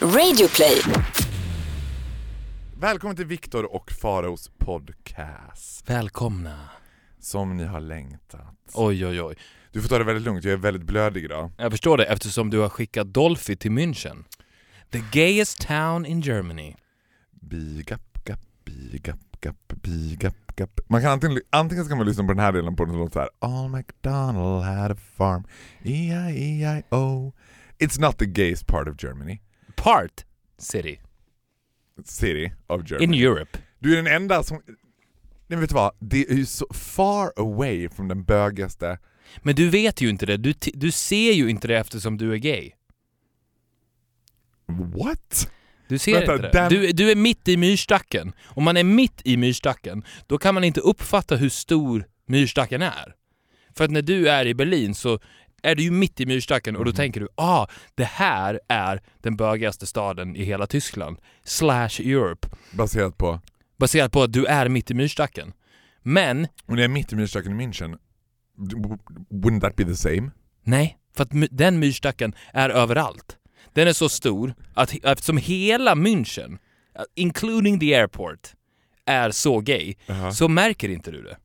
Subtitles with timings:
[0.00, 0.82] Radioplay.
[2.80, 5.90] Välkommen till Viktor och Faraos podcast.
[5.90, 6.58] Välkomna.
[7.20, 8.56] Som ni har längtat.
[8.74, 9.34] Oj, oj, oj.
[9.72, 11.50] Du får ta det väldigt lugnt, jag är väldigt blödig idag.
[11.56, 14.24] Jag förstår det eftersom du har skickat Dolphy till München.
[14.90, 16.74] The gayest town in Germany.
[17.30, 20.80] Big up, gap, big up, gap, big up, gap.
[20.88, 23.12] Man kan antingen, antingen ska man lyssna på den här delen på den som låter
[23.12, 25.44] såhär All McDonald had a farm,
[25.82, 27.32] E-I-E-I-O
[27.78, 29.40] It's not the gayest part of Germany.
[29.86, 30.24] Part
[30.58, 31.00] city.
[32.04, 33.22] City of In Germany.
[33.24, 33.58] Europe.
[33.78, 34.62] Du är den enda som...
[35.46, 35.94] Nej, vet du vad?
[36.00, 38.98] Det är ju så far away från den bögigaste...
[39.42, 40.36] Men du vet ju inte det.
[40.36, 42.70] Du, du ser ju inte det eftersom du är gay.
[44.66, 45.50] What?
[45.88, 46.52] Du ser Vänta, inte det.
[46.52, 48.32] den- Du, du är mitt i myrstacken.
[48.44, 53.14] Om man är mitt i myrstacken, då kan man inte uppfatta hur stor myrstacken är.
[53.76, 55.18] För att när du är i Berlin så
[55.66, 59.36] är du ju mitt i myrstacken och då tänker du ah, det här är den
[59.36, 61.18] bögigaste staden i hela Tyskland.
[61.44, 62.48] Slash Europe.
[62.72, 63.40] Baserat på...
[63.78, 65.52] Baserat på att du är mitt i myrstacken.
[66.02, 67.98] Men, när jag är mitt i myrstacken i München,
[69.30, 70.30] wouldn't that be the same?
[70.62, 73.36] nej, för att den myrstacken är överallt.
[73.72, 76.58] Den är så stor att eftersom hela München, uh,
[77.14, 78.52] including the airport,
[79.06, 80.32] är så gay, Jaha.
[80.32, 81.36] så märker inte du det.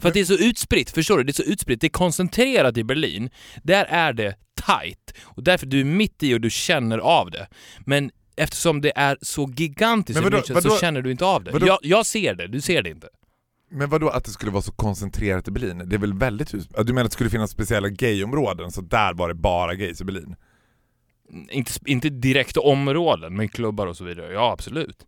[0.00, 1.24] För att det är så utspritt, förstår du?
[1.24, 3.30] Det är så utspritt, det är koncentrerat i Berlin.
[3.62, 7.48] Där är det tight och därför du är mitt i och du känner av det.
[7.86, 11.66] Men eftersom det är så gigantiskt vadå- München vadå- så känner du inte av det.
[11.66, 13.08] Jag, jag ser det, du ser det inte.
[13.70, 15.82] Men vadå att det skulle vara så koncentrerat i Berlin?
[15.86, 19.28] Det är väl väldigt Du menar att det skulle finnas speciella gayområden, så där var
[19.28, 20.36] det bara gays i Berlin?
[21.50, 24.32] Inte, inte direkt områden, men klubbar och så vidare.
[24.32, 25.06] Ja, absolut.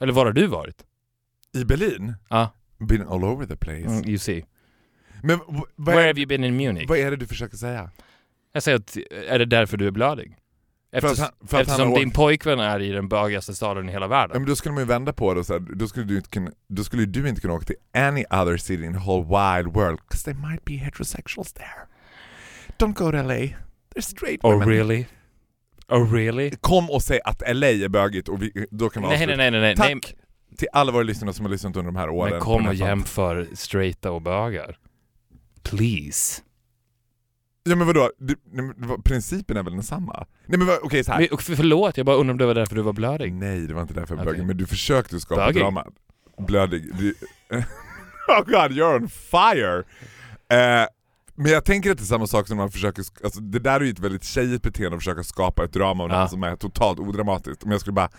[0.00, 0.84] Eller var har du varit?
[1.54, 2.14] I Berlin?
[2.28, 2.52] Ja,
[2.86, 3.86] Been all over the place.
[3.86, 4.44] mm, you see.
[5.22, 5.38] Men
[5.76, 6.88] vad Where är, have you been in Munich?
[6.88, 7.90] vad är det du försöker säga?
[8.52, 8.96] Jag säger att,
[9.28, 10.36] är det därför du är blödig?
[11.00, 13.92] För att han- för att eftersom din åkt- pojkvän är i den bögigaste staden i
[13.92, 14.36] hela Ja, världen.
[14.42, 16.28] men då skulle man ju vända på det och så här, då skulle du inte
[16.28, 19.70] kunna, då skulle du inte kunna åka till any other city in the whole wide
[19.70, 21.66] world, 'cause there might be heterosexuals there.
[22.78, 23.34] Don't go to LA,
[23.94, 24.68] they're straight Oh women.
[24.68, 25.06] really?
[25.88, 26.50] Oh really?
[26.60, 29.50] Kom och säg att LA är bögigt och vi, då kan vi Nej, nej, nej,
[29.50, 29.76] nej, nej.
[29.76, 30.14] Tack
[30.56, 32.32] till alla våra lyssnare som har lyssnat under de här åren.
[32.32, 34.76] Men kom och jämför straighta och bögar.
[35.62, 36.42] Please.
[37.64, 38.36] Ja men vadå, Du-
[39.04, 40.26] principen är väl densamma?
[40.46, 41.18] Nej men okej så här.
[41.20, 43.32] Men, och för- förlåt, jag bara undrar om det var därför du var blödig.
[43.32, 44.32] Nej det var inte därför jag Okej.
[44.32, 45.62] bögig, men du försökte skapa Bögig?
[45.62, 45.86] drama.
[46.38, 46.94] Blödig.
[46.98, 47.14] Du...
[48.28, 49.78] oh god, you're on fire!
[50.48, 50.86] Eh,
[51.34, 53.84] men jag tänker att det är samma sak som man försöker, alltså det där är
[53.84, 56.20] ju ett väldigt tjejigt beteende att försöka skapa ett drama om Ja.
[56.20, 57.62] något som är totalt odramatiskt.
[57.62, 58.10] Om jag skulle bara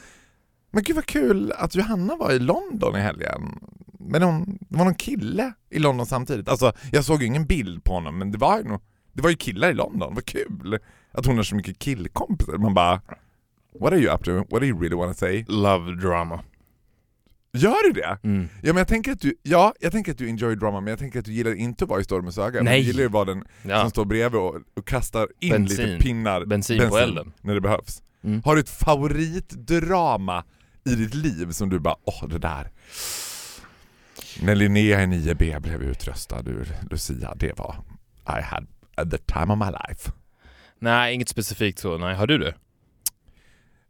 [0.73, 3.59] men gud vad kul att Johanna var i London i helgen.
[3.99, 6.49] Men hon, det var någon kille i London samtidigt.
[6.49, 8.63] Alltså jag såg ju ingen bild på honom men det var ju,
[9.13, 10.79] det var ju killar i London, vad kul!
[11.11, 12.57] Att hon har så mycket killkompisar.
[12.57, 13.01] Man bara
[13.79, 14.31] What are you up to?
[14.35, 15.45] What do you really want to say?
[15.47, 16.39] Love drama.
[17.57, 18.17] Gör du det?
[18.23, 18.47] Mm.
[18.61, 20.99] Ja men jag tänker att du, ja, jag tänker att du enjoy drama men jag
[20.99, 22.53] tänker att du gillar inte att vara i stormens öga.
[22.53, 22.81] Men Nej.
[22.81, 23.81] Du gillar ju att vara den Ja.
[23.81, 25.85] som står bredvid och, och kastar in Bensin.
[25.89, 27.33] lite pinnar, Bensin på elden.
[27.41, 28.03] när det behövs.
[28.23, 28.41] Mm.
[28.45, 30.43] Har du ett favoritdrama
[30.85, 32.71] i ditt liv som du bara, åh det där.
[34.41, 37.75] När Linnea i 9B blev utröstad ur Lucia, det var
[38.27, 38.67] I had
[39.11, 40.11] the time of my life.
[40.79, 41.97] Nej, inget specifikt så.
[41.97, 42.55] Nej, har du det?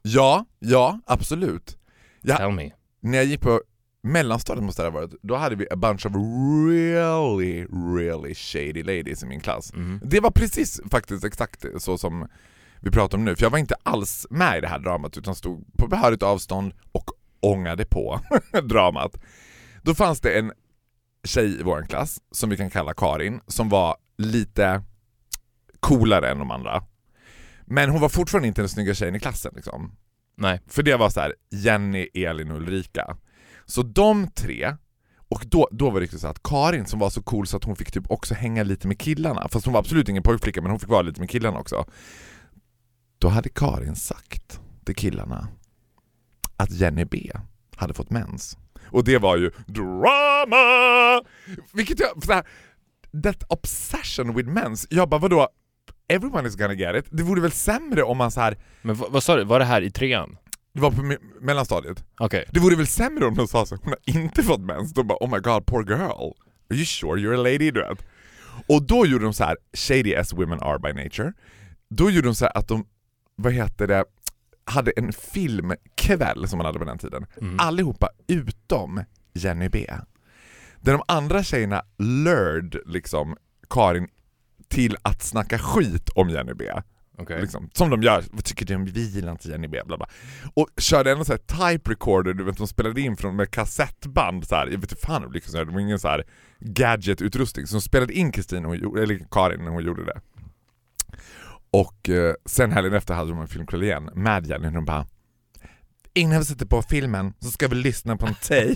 [0.02, 1.78] Ja, ja absolut.
[2.22, 2.38] Ja.
[2.38, 2.72] Tell me.
[3.00, 3.62] När jag gick på
[4.04, 6.14] mellanstadiet måste det ha varit, då hade vi a bunch of
[6.70, 7.66] really,
[7.96, 9.74] really shady ladies i min klass.
[9.74, 10.00] Mhm.
[10.04, 12.28] Det var precis faktiskt exakt så som
[12.84, 15.36] vi pratar om nu, för jag var inte alls med i det här dramat utan
[15.36, 18.20] stod på behörigt avstånd och ångade på
[18.64, 19.12] dramat.
[19.82, 20.52] Då fanns det en
[21.24, 24.84] tjej i vår klass, som vi kan kalla Karin, som var lite
[25.80, 26.84] coolare än de andra.
[27.66, 29.96] Men hon var fortfarande inte den snygga tjejen i klassen liksom.
[30.38, 30.62] Nej.
[30.68, 33.18] För det var så här: Jenny, Elin och Ulrika.
[33.66, 34.76] Så de tre,
[35.30, 37.64] och då, då var det riktigt så att Karin som var så cool så att
[37.64, 40.72] hon fick typ också hänga lite med killarna, fast hon var absolut ingen pojkflicka men
[40.72, 41.86] hon fick vara lite med killarna också.
[43.24, 45.48] Då hade Karin sagt till killarna
[46.58, 47.32] att Jenny B
[47.76, 48.58] hade fått mens.
[48.86, 51.22] Och det var ju drama!
[51.74, 52.44] Vilket jag, så här,
[53.24, 55.48] that obsession with mens, jag bara vadå?
[56.08, 57.06] Everyone is gonna get it.
[57.12, 59.44] Det vore väl sämre om man så här Men vad, sa du?
[59.44, 60.38] Var det här i trean?
[60.74, 62.04] det var på me- mellanstadiet.
[62.20, 62.46] Okej.
[62.52, 64.94] Det vore väl sämre om de sa så hon har inte fått mens.
[64.94, 66.34] De bara oh my god poor girl.
[66.70, 67.72] Are you sure you're a lady?
[67.72, 68.06] Du vet.
[68.68, 71.34] Och då gjorde de så här, shady as women are by nature.
[71.90, 72.86] Då gjorde de så här att de,
[73.36, 74.06] vad heter det,
[74.66, 77.26] hade en filmkväll som man hade på den tiden.
[77.42, 77.60] Mm.
[77.60, 79.04] Allihopa utom
[79.34, 79.88] Jenny B.
[80.80, 83.38] Där de andra tjejerna lured liksom
[83.70, 84.08] Karin
[84.68, 86.66] till att snacka skit om Jenny B.
[87.18, 87.42] Okej.
[87.42, 89.82] Liksom, som de gör, vad tycker du om bilen till Jenny B?
[89.86, 90.08] Bla bla.
[90.54, 94.66] Och körde här type recorder, du vet de spelade in från med kassettband så här.
[94.66, 96.24] jag vet inte fan hur de lyckades göra det, det var ingen så här
[96.60, 97.68] gadget-utrustning.
[97.68, 100.22] Så de spelade in Kristin, eller Karin när hon gjorde det.
[101.74, 105.06] Och eh, sen helgen efter hade de en filmkväll igen med Jenny och de bara
[106.14, 108.76] Innan vi sätter på filmen så ska vi lyssna på en tape.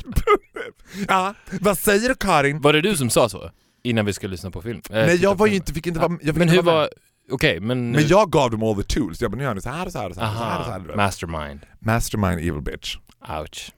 [1.07, 2.61] ja, vad säger du Karin?
[2.61, 3.51] Var det du som sa så?
[3.83, 4.81] Innan vi skulle lyssna på film?
[4.89, 6.75] Eh, Nej jag var ju inte, fick inte vara, jag fick Men inte hur vara
[6.75, 6.81] med.
[6.81, 6.89] var...
[7.35, 7.91] Okej, men...
[7.91, 9.91] Men jag gav dem all the tools, jag bara nu gör ni så här och
[9.91, 10.95] så här och så här, och så här, och så här, vet.
[10.95, 11.59] mastermind.
[11.79, 12.95] Mastermind evil bitch.
[13.41, 13.71] Ouch.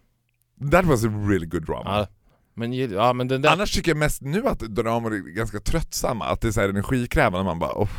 [0.72, 1.84] That was a really good drama.
[1.86, 2.08] Ja,
[2.56, 3.50] men, ja, men den där...
[3.50, 6.70] Annars tycker jag mest nu att dramor är ganska tröttsamma, att det är så här
[6.70, 7.90] energikrävande, man bara oh.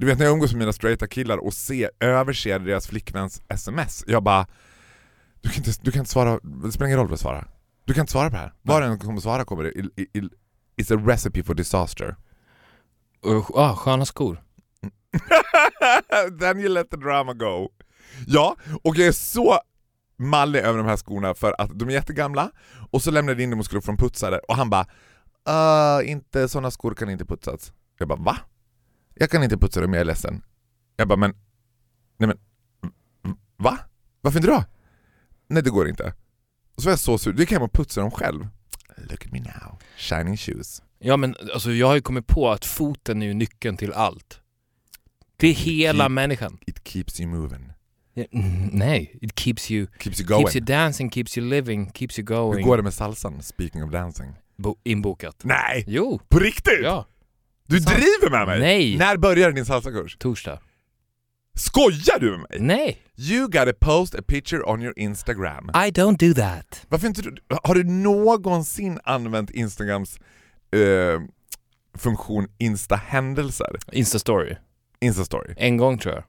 [0.00, 4.04] Du vet när jag umgås med mina straighta killar och se, överser deras flickväns sms,
[4.06, 4.46] jag bara
[5.40, 7.50] du kan, inte, du kan inte svara, det spelar ingen roll vad du svarar.
[7.84, 8.54] Du kan inte svara på det här.
[8.62, 9.70] Vad den kommer svara kommer det,
[10.82, 12.16] it's a recipe for disaster.
[13.26, 14.42] Usch, ah, sköna skor.
[16.40, 17.68] Then you let the drama go.
[18.26, 19.60] Ja, och jag är så
[20.18, 22.50] mallig över de här skorna för att de är jättegamla
[22.90, 24.86] och så lämnade jag in dem och skulle få dem putsade och han bara
[25.48, 27.72] uh, inte sådana skor kan inte putsas.
[27.98, 28.36] Jag bara va?
[29.14, 30.42] Jag kan inte putsa dem, jag är ledsen.
[30.96, 31.34] Jag bara men,
[32.18, 32.38] nej men,
[33.56, 33.78] va?
[34.20, 34.64] Varför inte då?
[35.48, 36.14] Nej det går inte.
[36.76, 38.48] Och så var jag så sur, då gick jag hem och putsade dem själv.
[38.96, 40.82] Look at me now, shining shoes.
[40.98, 44.40] Ja men alltså jag har ju kommit på att foten är ju nyckeln till allt.
[45.36, 46.58] Det är hela Keep- människan.
[46.66, 47.72] It keeps you moving,
[48.14, 48.24] Ja,
[48.72, 50.42] Nej, it keeps you, keeps you going.
[50.46, 52.66] keeps you dancing, keeps you living, keeps you Hur going.
[52.66, 54.34] går det med salsan, speaking of dancing?
[54.56, 55.44] Bo- inbokat.
[55.44, 55.84] Nej!
[55.86, 56.80] Jo, På riktigt?
[56.82, 57.06] ja.
[57.70, 57.96] Du Sant.
[57.96, 58.60] driver med mig?
[58.60, 58.98] Nej.
[58.98, 60.16] När börjar din salsakurs?
[60.18, 60.58] Torsdag.
[61.54, 62.58] Skojar du med mig?
[62.60, 65.70] Nej, You gotta post a picture on your Instagram.
[65.74, 66.86] I don't do that.
[66.88, 70.18] Varför inte du, har du någonsin använt Instagrams
[70.72, 71.20] eh,
[71.98, 73.78] funktion Insta-händelser?
[73.92, 74.56] Insta-story.
[75.00, 75.54] Insta-story?
[75.56, 76.24] En gång tror jag.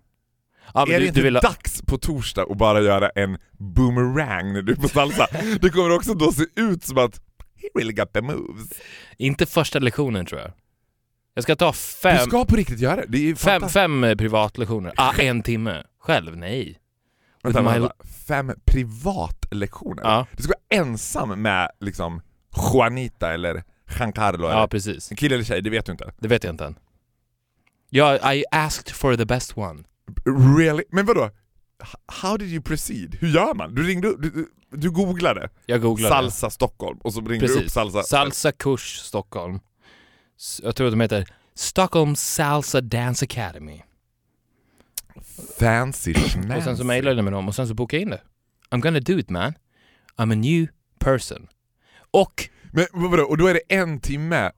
[0.74, 4.54] Ja, är det du, inte du vill dags på torsdag att bara göra en boomerang
[4.54, 5.28] när du är på salsa?
[5.62, 7.22] det kommer också då se ut som att
[7.56, 8.70] he really got the moves.
[9.18, 10.52] Inte första lektionen tror jag.
[11.34, 13.06] Jag ska ta Du fem, ska på riktigt göra det.
[13.08, 14.94] det är fem, fem eh, privatlektioner.
[14.98, 15.84] Ah, en timme.
[16.00, 16.38] Själv?
[16.38, 16.78] Nej.
[17.44, 17.90] Vänta, my-.
[18.28, 20.04] Fem privatlektioner?
[20.04, 22.22] Ja, Du ska vara ensam med liksom
[22.74, 23.64] Juanita eller
[24.00, 25.12] Giancarlo ja eller precis.
[25.12, 26.14] en kille eller tjej, det vet du inte.
[26.20, 26.76] Det vet jag inte än.
[27.90, 29.84] Ja, I asked for the best one.
[30.58, 30.84] Really?
[30.92, 31.30] Men vadå?
[32.08, 33.18] How did you proceed?
[33.20, 33.76] Hur gör man?
[33.76, 36.16] Du ringde du, du googlade Jag googlade.
[36.16, 37.74] Salsa Stockholm och så ringde du upp Precis.
[37.74, 38.04] Salsa...
[38.04, 39.60] Salsa kurs Stockholm.
[40.64, 43.82] Jag tror att de heter Stockholm Salsa Dance Academy.
[45.60, 46.84] Fancy Och sen så schmancy.
[46.84, 48.22] mejlade jag med dem och sen så bokade jag in det.
[48.70, 49.54] I'm gonna do it man.
[50.18, 50.68] I'm a new
[51.00, 51.48] person.
[52.12, 54.52] Och, Men vadå, och då är det en timme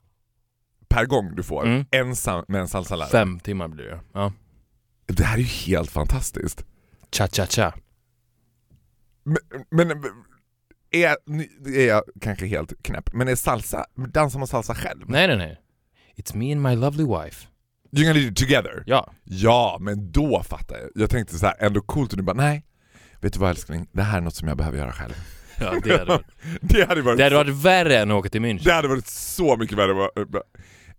[0.88, 1.86] per gång du får, Mm.
[1.92, 3.12] ensam med en salsalärare?
[3.12, 4.00] fem timmar blir det.
[4.14, 4.34] Ja.
[5.06, 6.66] Det här är ju helt fantastiskt.
[7.12, 7.74] Cha-cha-cha.
[9.24, 9.38] Men,
[9.72, 10.04] men
[10.92, 11.16] är,
[11.78, 15.04] är jag kanske helt knäpp, men är salsa, dansar man salsa själv?
[15.10, 15.60] Nej, nej, nej.
[16.18, 17.48] It's me and my lovely wife.
[17.92, 18.84] You're gonna do it together?
[18.86, 19.14] Ja.
[19.24, 20.90] Ja, men då fattar jag.
[20.96, 22.66] Jag tänkte så här, ändå coolt och du bara nej,
[23.22, 25.14] vet du vad älskling, det här är något som jag behöver göra själv.
[25.60, 26.26] ja det, hade varit,
[26.62, 28.64] Det hade varit, det hade varit värre än att åka till München.
[28.64, 29.94] det hade varit så mycket värre.
[29.94, 30.10] vad-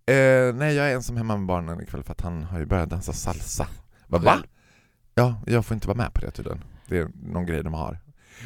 [0.07, 2.89] Eh, nej, jag är ensam hemma med barnen ikväll för att han har ju börjat
[2.89, 3.67] dansa salsa.
[4.07, 4.17] Va?
[4.17, 4.37] va?
[5.15, 6.63] Ja, jag får inte vara med på det tydligen.
[6.87, 7.99] Det är någon grej de har.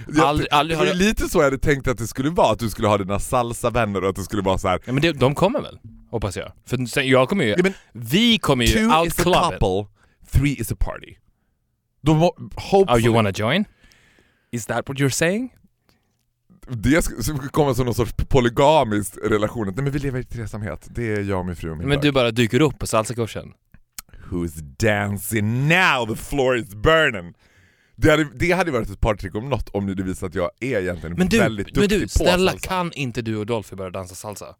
[0.07, 2.59] Jag, Aldrig- aldrig det var lite så jag hade tänkt att det skulle vara, att
[2.59, 4.79] du skulle ha dina salsa-vänner och att det skulle vara så här.
[4.85, 5.79] Ja, men det, de kommer väl?
[6.11, 6.51] Hoppas jag.
[6.65, 7.49] För sen, jag kommer ju...
[7.49, 9.59] Ja, men vi kommer ju Two is a outclubba it.
[9.59, 9.91] couple,
[10.31, 11.15] three is a party.
[12.01, 13.65] Då må, Oh, hopefully, you wanna join?
[14.51, 15.49] Is that what you're saying?
[16.71, 19.65] det ska komma som någon sorts polygamisk relation.
[19.67, 22.03] Nej men vi lever i tresamhet, det är jag, min fru och min Men bög.
[22.03, 23.53] du bara dyker upp på salsakursen.
[24.29, 26.07] Who's dancing now?
[26.07, 27.33] The floor is burning!
[27.95, 30.81] Det hade, det hade varit ett partytrick om något om det visar att jag är
[30.81, 32.67] egentligen Men du, väldigt duktig men du på snälla salsa.
[32.67, 34.55] kan inte du och Dolphy börja dansa salsa?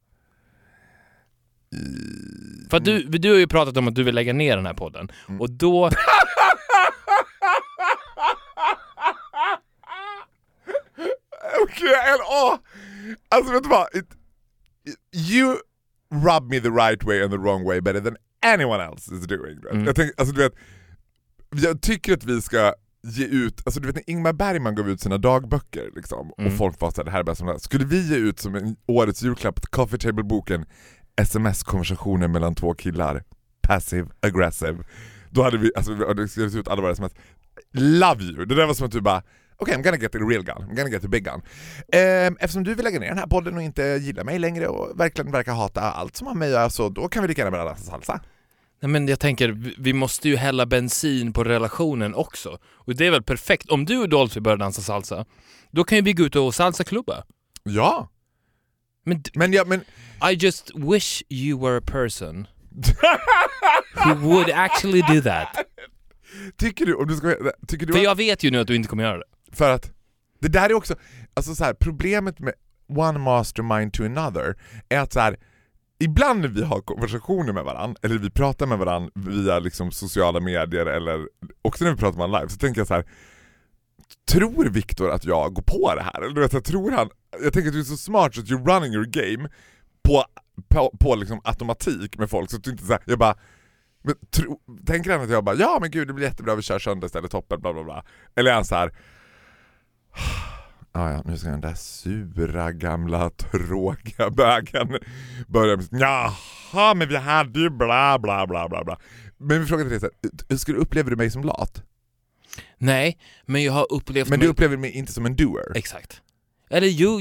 [2.70, 4.74] För att du, du har ju pratat om att du vill lägga ner den här
[4.74, 5.42] podden, Mm.
[5.42, 5.90] och då...
[11.64, 12.56] Okej, okay, åh!
[13.30, 13.88] Alltså vet du vad?
[13.96, 14.06] It,
[15.32, 15.56] you
[16.12, 19.58] rub me the right way and the wrong way better than anyone else is doing.
[19.72, 19.86] Mm.
[19.86, 20.54] Jag, tänk, alltså, du vet,
[21.64, 22.74] jag tycker att vi ska
[23.04, 26.52] ge ut, alltså du vet när Ingmar Bergman gav ut sina dagböcker liksom, Mm.
[26.52, 27.60] och folk var såhär, det här är bäst som det här.
[27.60, 30.66] Skulle vi ge ut som en årets julklapp, Coffee Table-boken,
[31.22, 33.24] sms-konversationer mellan två killar,
[33.62, 34.84] passive aggressive,
[35.30, 37.14] då hade vi, alltså det skulle se ut alla våra sms.
[37.74, 38.46] Love you!
[38.46, 39.24] Det där var som att du bara
[39.62, 41.42] Okej, I'm gonna get the real gun, I'm gonna get the big gun.
[41.94, 45.00] Ehm, eftersom du vill lägga ner den här podden och inte gillar mig längre och
[45.00, 47.52] verkligen verkar hata allt som har med att göra så då kan vi lika gärna
[47.52, 48.20] börja dansa salsa.
[48.82, 52.58] Nej men jag tänker, vi- måste ju hälla bensin på relationen också.
[52.74, 53.70] Och det är väl perfekt.
[53.70, 55.26] Om du och Dolphy börjar dansa salsa,
[55.72, 57.24] då kan ju vi gå ut och salsa-klubba.
[57.64, 58.10] Ja,
[59.10, 59.82] Men men, ja, men
[60.32, 62.48] I just wish you were a person
[64.06, 65.48] who would actually do that.
[66.58, 67.36] tycker du, om du ska,
[67.68, 69.24] tycker du För att- jag vet ju nu att du inte kommer göra det.
[69.56, 69.92] För att
[70.42, 70.96] det där är också,
[71.34, 72.54] alltså så här, problemet med
[72.98, 74.56] one mastermind to another
[74.90, 75.38] är att så här,
[76.00, 80.40] ibland när vi har konversationer med varandra, eller vi pratar med varandra via liksom sociala
[80.40, 81.28] medier eller
[81.62, 83.06] också när vi pratar med varandra live, så tänker jag så här.
[84.32, 86.22] Tror Viktor att jag går på det här?
[86.22, 87.10] Eller du vet, jag tror han,
[87.44, 89.50] jag tänker att du är så smart så att you're running your game
[90.04, 90.26] på,
[90.70, 93.36] på, på liksom automatik med folk så att du inte såhär, jag bara
[94.04, 96.80] men tro, tänker han att jag bara ja men gud det blir jättebra, vi kör
[96.80, 98.04] söndag istället, toppen, bla bla bla.
[98.36, 98.92] Eller är han såhär...
[100.92, 104.98] Ah, ja, nu ska den där sura gamla tråkiga bögen
[105.48, 108.98] börja med Jaha, men vi hade ju bla bla bla bla bla.
[109.38, 110.10] Men vi frågar till
[110.66, 111.84] dig, upplever du mig som lat?
[112.78, 114.46] Nej, men jag har upplevt Men mig...
[114.46, 115.72] du upplever mig inte som en doer?
[115.78, 116.22] Exakt.
[116.70, 117.20] Eller jo,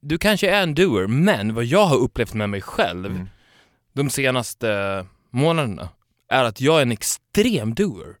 [0.00, 3.28] du kanske är en doer, men vad jag har upplevt med mig själv Mm.
[3.92, 5.88] de senaste månaderna
[6.28, 8.16] är att jag är en extrem doer.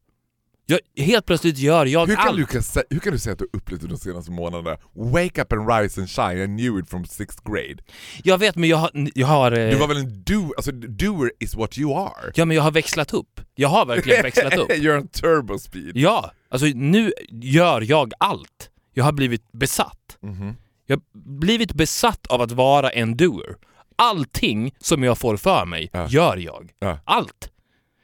[0.66, 2.36] Jag, helt plötsligt gör jag Hur kan, allt.
[2.36, 4.78] du, kan hur kan du säga att du upplevt de senaste månaderna?
[4.94, 7.76] Wake up and rise and shine, I knew it from sixth grade.
[8.24, 8.90] Jag vet, men jag har...
[9.14, 12.32] Jag har eh, Du var väl en do, alltså doer is what you are?
[12.34, 13.40] Ja, men jag har växlat upp.
[13.54, 14.70] Jag har verkligen växlat upp.
[14.70, 15.96] You're on turbo speed.
[15.96, 18.70] Ja, alltså nu gör jag allt.
[18.94, 20.16] Jag har blivit besatt.
[20.22, 20.56] Mhm.
[20.86, 21.02] Jag har
[21.38, 23.54] blivit besatt av att vara en doer.
[23.96, 26.06] Allting som jag får för mig Ja.
[26.08, 26.70] gör jag.
[26.78, 26.98] Ja.
[27.04, 27.48] Allt.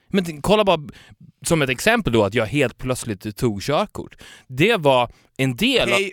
[0.08, 0.80] Men kolla bara
[1.42, 4.16] som ett exempel då att jag helt plötsligt tog körkort.
[4.46, 6.12] Det var en del Hey,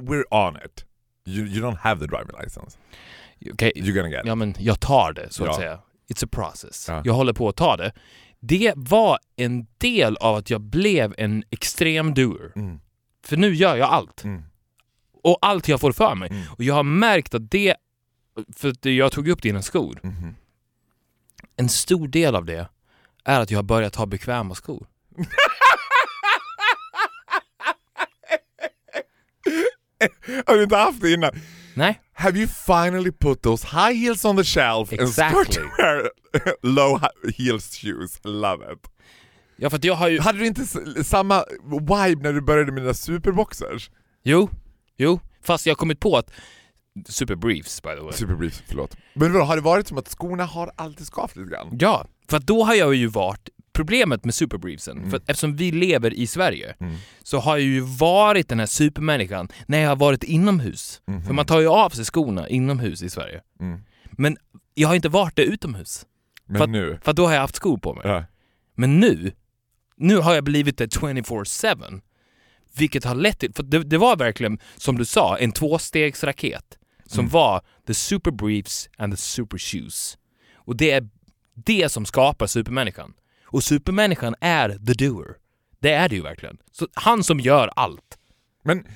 [0.00, 0.84] we're on it.
[1.28, 2.78] You, you don't have the driving license.
[2.78, 3.52] av...
[3.52, 4.26] Okej, You're gonna get it.
[4.26, 5.56] ja men jag tar det så att Ja.
[5.56, 5.78] säga.
[6.08, 6.84] It's a process.
[6.88, 7.02] Ja.
[7.04, 7.92] Jag håller på att ta det.
[8.40, 12.52] Det var en del av att jag blev en extrem doer.
[12.56, 12.80] Mm.
[13.24, 14.24] För nu gör jag allt.
[14.24, 14.42] Mm.
[15.22, 16.28] Och allt jag får för mig.
[16.30, 16.42] Mm.
[16.52, 17.74] Och jag har märkt att det,
[18.56, 20.34] för att jag tog upp dina skor, Mhm.
[21.56, 22.68] en stor del av det
[23.26, 24.86] är att jag har börjat ha bekväma skor.
[30.46, 31.30] Har du inte haft det innan?
[31.74, 32.00] Nej?
[32.12, 35.44] Have you finally put those high heels on the shelf and Exactly.
[35.44, 36.10] start to wear
[36.62, 37.00] low
[37.38, 38.20] heels shoes?
[38.24, 38.90] Love it.
[39.56, 40.20] Ja, för jag har ju...
[40.20, 40.66] Hade du inte
[41.04, 41.44] samma
[41.80, 43.90] vibe när du började med dina superboxers?
[44.22, 44.50] Jo,
[44.96, 45.20] jo.
[45.42, 46.30] Fast jag har kommit på att...
[47.08, 48.12] Super briefs by the way.
[48.12, 48.96] Superbriefs, förlåt.
[49.14, 51.68] Men vadå, har det varit som att skorna har alltid skavt lite grann?
[51.80, 53.48] Ja, för då har jag ju varit...
[53.72, 55.10] Problemet med superbriefsen, Mm.
[55.10, 56.96] för att eftersom vi lever i Sverige, Mm.
[57.22, 61.00] så har jag ju varit den här supermänniskan när jag har varit inomhus.
[61.06, 61.24] Mhm.
[61.24, 63.40] För man tar ju av sig skorna inomhus i Sverige.
[63.60, 63.80] Mm.
[64.10, 64.36] Men
[64.74, 66.06] jag har inte varit det utomhus.
[66.46, 66.98] Men För nu?
[67.02, 68.02] För då har jag haft skor på mig.
[68.06, 68.24] Ja.
[68.74, 69.32] Men nu,
[69.96, 72.00] nu har jag blivit det 24-7.
[72.76, 76.78] Vilket har lett till, för det, det var verkligen, som du sa, en tvåstegsraket.
[77.06, 77.30] Som Mm.
[77.32, 80.18] var the super briefs and the super shoes.
[80.54, 81.08] Och det är
[81.56, 83.14] det som skapar supermänniskan.
[83.44, 85.36] Och supermänniskan är the doer.
[85.78, 86.58] Det är det ju verkligen.
[86.72, 88.18] Så han som gör allt.
[88.64, 88.86] Men,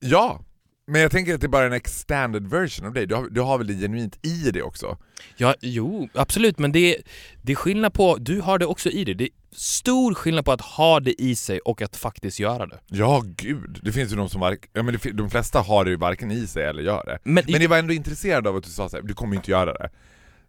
[0.00, 0.40] ja.
[0.86, 3.06] Men jag tänker att det är bara en extended version av dig.
[3.06, 4.98] Du har, du har väl det genuint i det också?
[5.36, 6.96] Ja, jo, absolut, men det
[7.42, 9.14] det är skillnad på, du har det också i dig.
[9.14, 12.80] Det är stor skillnad på att ha det i sig och att faktiskt göra det.
[12.86, 13.80] Ja, gud.
[13.82, 16.30] Det finns ju de som vark, ja, men det, de flesta har det ju varken
[16.30, 17.18] i sig eller gör det.
[17.22, 19.50] Men, Men jag var ändå intresserad av att du sa så här, du kommer inte
[19.50, 19.90] göra det.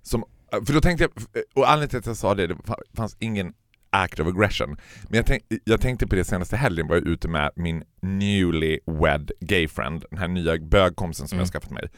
[0.01, 0.23] Som,
[0.65, 1.11] för då tänkte jag,
[1.55, 2.57] och anledningen till att jag sa det, det
[2.93, 3.53] fanns ingen
[3.89, 4.69] act of aggression.
[5.09, 8.79] Men jag, tänk, jag tänkte på det senaste helgen, var jag ute med min newly
[8.85, 11.41] wed gay friend, den här nya bögkompisen som Mm.
[11.41, 11.89] jag skaffat mig.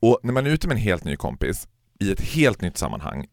[0.00, 1.68] Och när man är ute med en helt ny kompis,
[2.00, 3.26] i ett helt nytt sammanhang,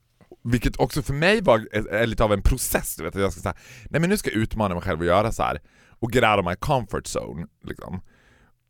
[0.43, 3.31] vilket också för mig var är, är lite av en process, du vet, att jag
[3.33, 3.55] ska säga,
[3.89, 5.61] nej men nu ska jag utmana mig själv och göra så här
[5.99, 7.47] och get out of my comfort zone.
[7.63, 8.01] Liksom.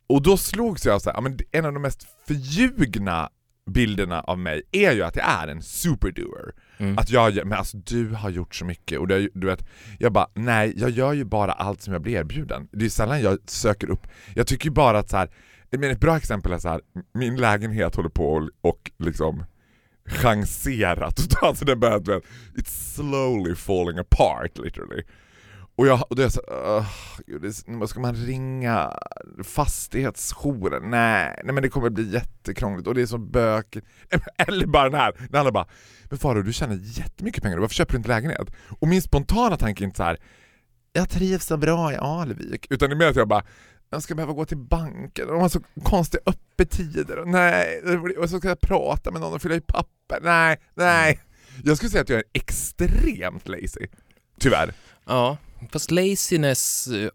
[0.08, 3.30] Och då slogs jag av så här, en av de mest förljugna
[3.68, 6.52] bilderna av mig är ju att jag är en superdoer.
[6.78, 6.98] Mm.
[6.98, 9.66] Att jag, men alltså du har gjort så mycket och det, du vet,
[9.98, 12.68] jag bara nej, jag gör ju bara allt som jag blir erbjuden.
[12.72, 15.30] Det är sällan jag söker upp, jag tycker ju bara att så här,
[15.70, 16.80] men ett bra exempel är så här,
[17.14, 19.44] min lägenhet håller på och, och liksom
[20.06, 22.00] chansera totalt, alltså den börjar,
[22.56, 25.02] it's slowly falling apart literally.
[25.78, 26.30] Och jag, och jag
[26.78, 26.86] uh,
[27.26, 28.92] gud, det, ska man ringa
[29.44, 30.90] fastighetsjouren?
[30.90, 33.86] Nej, nej men det kommer bli jättekrångligt och det är så bökigt.
[34.36, 35.66] Eller bara den här, när alla bara
[36.04, 38.48] Men Faro du tjänar jättemycket pengar, varför köper du inte lägenhet?
[38.80, 40.18] Och min spontana tanke är inte så här.
[40.92, 43.44] Jag trivs så bra i Alvik, utan det är mer att jag bara
[43.90, 47.82] jag ska behöva gå till banken, de har så konstiga öppettider, och nej,
[48.18, 51.20] och så ska jag prata med någon och fylla i papper, nej, nej.
[51.64, 53.86] Jag skulle säga att jag är extremt lazy.
[54.40, 54.72] Tyvärr.
[55.04, 55.36] Ja,
[55.72, 57.10] fast laziness, eh,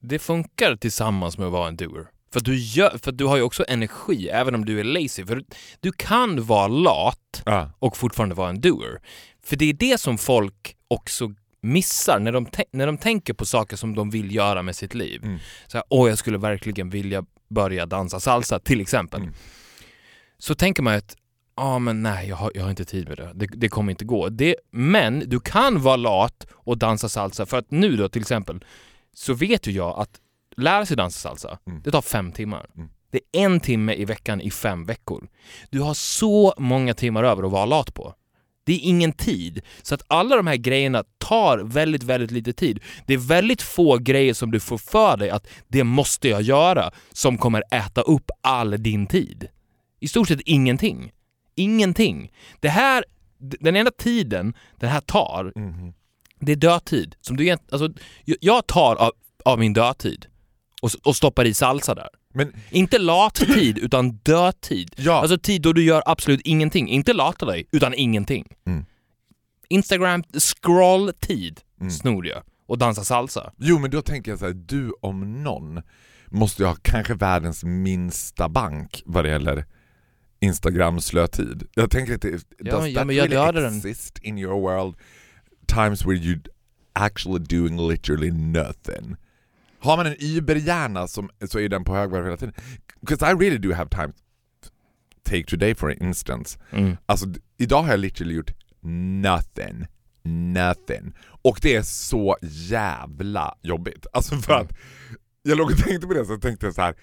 [0.00, 2.06] det funkar tillsammans med att vara en doer.
[2.32, 5.26] För du, gör, för du har ju också energi även om du är lazy.
[5.26, 5.44] För
[5.80, 7.42] du kan vara lat
[7.78, 9.00] och fortfarande vara en doer.
[9.44, 13.76] För det är det som folk också missar när de, när de tänker på saker
[13.76, 15.24] som de vill göra med sitt liv.
[15.24, 15.38] Mm.
[15.66, 19.20] Så här, åh jag skulle verkligen vilja börja dansa salsa till exempel.
[19.20, 19.34] Mm.
[20.38, 21.16] Så tänker man att,
[21.58, 23.30] ja men nej jag har, jag har inte tid med det.
[23.34, 24.28] det, det kommer inte gå.
[24.28, 28.64] Det, men du kan vara lat och dansa salsa för att nu då till exempel
[29.14, 30.10] så vet ju jag att
[30.56, 31.82] lära sig dansa salsa, Mm.
[31.84, 32.66] det tar fem timmar.
[32.76, 32.88] Mm.
[33.10, 35.28] Det är en timme i veckan i fem veckor.
[35.70, 38.14] Du har så många timmar över att vara lat på.
[38.64, 39.60] Det är ingen tid.
[39.82, 42.80] Så att alla de här grejerna tar väldigt, väldigt lite tid.
[43.06, 46.90] Det är väldigt få grejer som du får för dig att det måste jag göra
[47.12, 49.48] som kommer äta upp all din tid.
[50.00, 51.12] I stort sett ingenting.
[51.58, 52.32] Ingenting.
[52.60, 53.04] Det här,
[53.38, 55.92] den enda tiden det här tar, Mhm.
[56.40, 57.14] det är dödtid.
[57.20, 57.88] Som du, alltså,
[58.24, 59.12] jag- jag tar av,
[59.44, 60.26] av min dödtid
[60.82, 62.08] och, och stoppar i salsa där.
[62.34, 64.94] Men Inte lat tid, utan dödtid.
[64.96, 66.88] ja, Alltså tid då du gör absolut ingenting.
[66.88, 68.46] Inte lata dig, utan ingenting.
[68.66, 68.84] Mm.
[69.68, 71.90] Instagram scroll-tid Mm.
[71.90, 73.52] snor jag och dansar salsa.
[73.58, 75.82] jo men då tänker jag så här, du om någon
[76.26, 79.64] måste ju ha kanske världens minsta bank vad det gäller
[80.40, 81.66] Instagram slötid.
[81.74, 83.76] Jag tänker att det, does ja, that jag really dödar den.
[83.76, 84.96] exist in your world?
[85.66, 86.38] Times where you
[86.92, 89.16] actually doing literally nothing.
[89.80, 92.54] Har man en überhjärna som, så är den på högvarv hela tiden.
[93.00, 94.12] Because I really do have time.
[95.22, 96.58] Take today for instance.
[96.72, 96.96] Mm.
[97.06, 97.26] Alltså
[97.58, 98.50] idag har jag literally gjort
[99.22, 99.86] nothing.
[100.22, 101.12] Nothing.
[101.42, 104.06] Och det är så jävla jobbigt.
[104.12, 104.66] Alltså för Mm.
[104.66, 104.72] att
[105.42, 106.94] jag låg och tänkte på det så tänkte jag så här.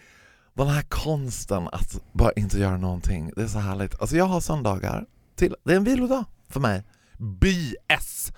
[0.55, 4.01] Den här konsten att bara inte göra någonting, det är så härligt.
[4.01, 6.83] Alltså jag har söndagar till, det är en vilodag för mig.
[7.17, 8.31] BS!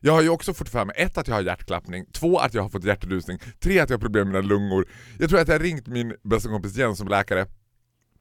[0.00, 2.62] Jag har ju också fått för mig, ett att jag har hjärtklappning, två att jag
[2.62, 4.86] har fått hjärtlusning, tre att jag har problem med mina lungor.
[5.18, 7.46] Jag tror att jag har ringt min bästa kompis Jens som läkare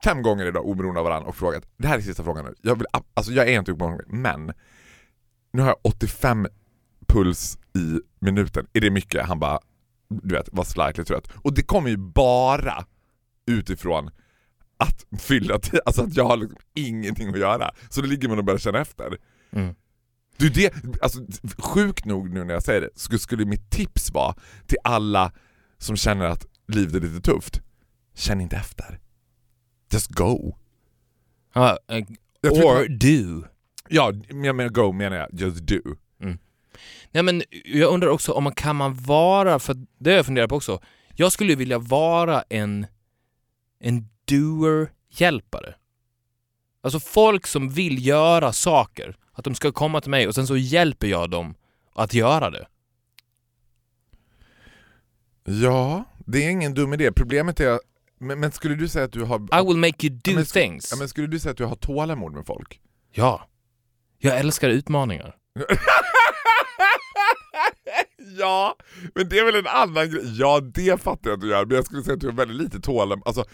[0.04, 2.76] fem gånger idag oberoende av varandra och frågat, det här är sista frågan nu, jag,
[2.76, 4.52] vill, alltså jag är inte uppmärksam, men
[5.54, 6.48] nu har jag 85
[7.08, 9.26] puls i minuten, är det mycket?
[9.26, 9.60] Han bara,
[10.10, 11.28] du vet, var slightly trött.
[11.44, 12.86] Och det kommer ju bara
[13.46, 14.10] utifrån
[14.78, 17.72] att fylla tid, alltså att jag har liksom ingenting att göra.
[17.90, 19.18] Så då ligger man och börjar känna efter.
[19.52, 19.76] Mm.
[20.38, 21.20] Du, det, alltså,
[21.58, 24.36] sjukt nog nu när jag säger det, skulle, skulle mitt tips vara
[24.68, 25.32] till alla
[25.78, 27.62] som känner att livet är lite tufft,
[28.14, 29.00] känn inte efter.
[29.92, 30.56] Just go.
[32.42, 33.48] Jag tror or do.
[33.90, 35.82] Ja, jag menar go menar jag, just do.
[37.12, 40.50] Nej men jag undrar också om man kan man vara, för det har jag funderat
[40.50, 40.82] på också.
[41.16, 42.88] Jag skulle vilja vara en,
[43.86, 45.76] en doer-hjälpare.
[46.82, 50.58] Alltså folk som vill göra saker, att de ska komma till mig och sen så
[50.58, 51.56] hjälper jag dem
[51.94, 52.68] att göra det.
[55.44, 57.12] Ja, det är ingen dum idé.
[57.12, 57.80] Problemet är,
[58.20, 59.40] men, men skulle du säga att du har...
[59.62, 60.92] I will make you do Ja, men things.
[60.92, 62.80] Ja, men skulle du säga att du har tålamod med folk?
[63.12, 63.48] Ja.
[64.18, 65.36] Jag älskar utmaningar.
[68.40, 68.76] ja,
[69.16, 70.40] men det är väl en annan grej.
[70.40, 72.58] Ja, det fattar jag att du gör, men jag skulle säga att du har väldigt
[72.58, 73.28] lite tålamod.
[73.28, 73.46] Alltså,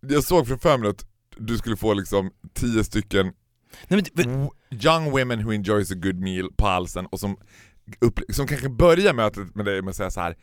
[0.00, 3.32] jag såg för mig att du skulle få liksom tio stycken
[3.88, 7.36] Nej, men, young women who enjoys a good meal på halsen och som,
[8.28, 10.36] som kanske börjar mötet med dig med att säga så här.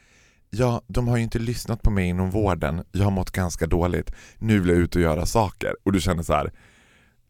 [0.50, 2.84] Ja, de har ju inte lyssnat på mig inom vården.
[2.92, 4.12] Jag har mått ganska dåligt.
[4.38, 5.76] Nu vill jag ut och göra saker.
[5.84, 6.52] Och du känner så här.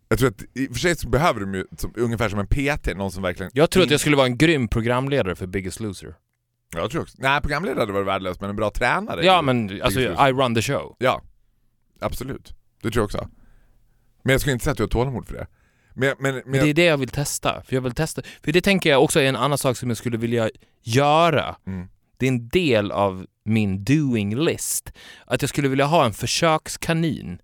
[0.10, 2.48] Jag tror att i och för sig så behöver de ju som, ungefär som en
[2.48, 3.52] PT, någon som verkligen...
[3.54, 6.16] jag tror att jag skulle vara en grym programledare för Biggest Loser.
[6.76, 7.18] Jag tror också.
[7.20, 9.26] Nej, programledare hade varit värdelöst, men en bra tränare.
[9.26, 10.00] Ja men alltså.
[10.00, 10.96] I run the show.
[11.00, 11.22] Ja,
[12.00, 12.54] absolut.
[12.82, 13.30] Det tror jag också.
[14.24, 15.48] Men jag skulle inte säga att du har tålamod för det.
[15.94, 17.64] Men, men, men, Men det är det jag vill testa.
[17.64, 18.22] För jag vill testa.
[18.44, 20.50] För det tänker jag också är en annan sak som jag skulle vilja
[20.84, 21.56] göra.
[21.68, 21.88] mm.
[22.18, 24.92] Det är en del av min doing list.
[25.26, 27.38] Att jag skulle vilja ha en försökskanin.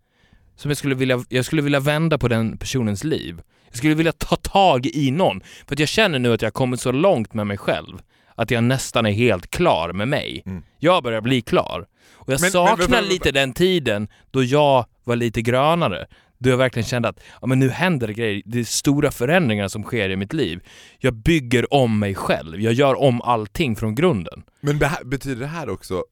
[0.56, 3.42] Som jag skulle vilja, jag skulle vilja vända på den personens liv.
[3.68, 5.42] Jag skulle vilja ta tag i någon.
[5.68, 7.98] För att jag känner nu att jag har kommit så långt med mig själv.
[8.36, 10.44] Att jag nästan är helt klar med mig.
[10.46, 10.64] Mm.
[10.80, 11.86] Jag börjar bli klar.
[12.14, 13.10] Och jag Men- men- saknar vänta, vänta.
[13.10, 16.08] lite den tiden då jag var lite grönare.
[16.38, 18.42] Då jag verkligen kände att ja, men nu händer det grejer.
[18.46, 20.60] Det är stora förändringar som sker i mitt liv.
[21.00, 22.62] Jag bygger om mig själv.
[22.62, 24.44] Jag gör om allting från grunden.
[24.62, 26.04] men det här, betyder det här också,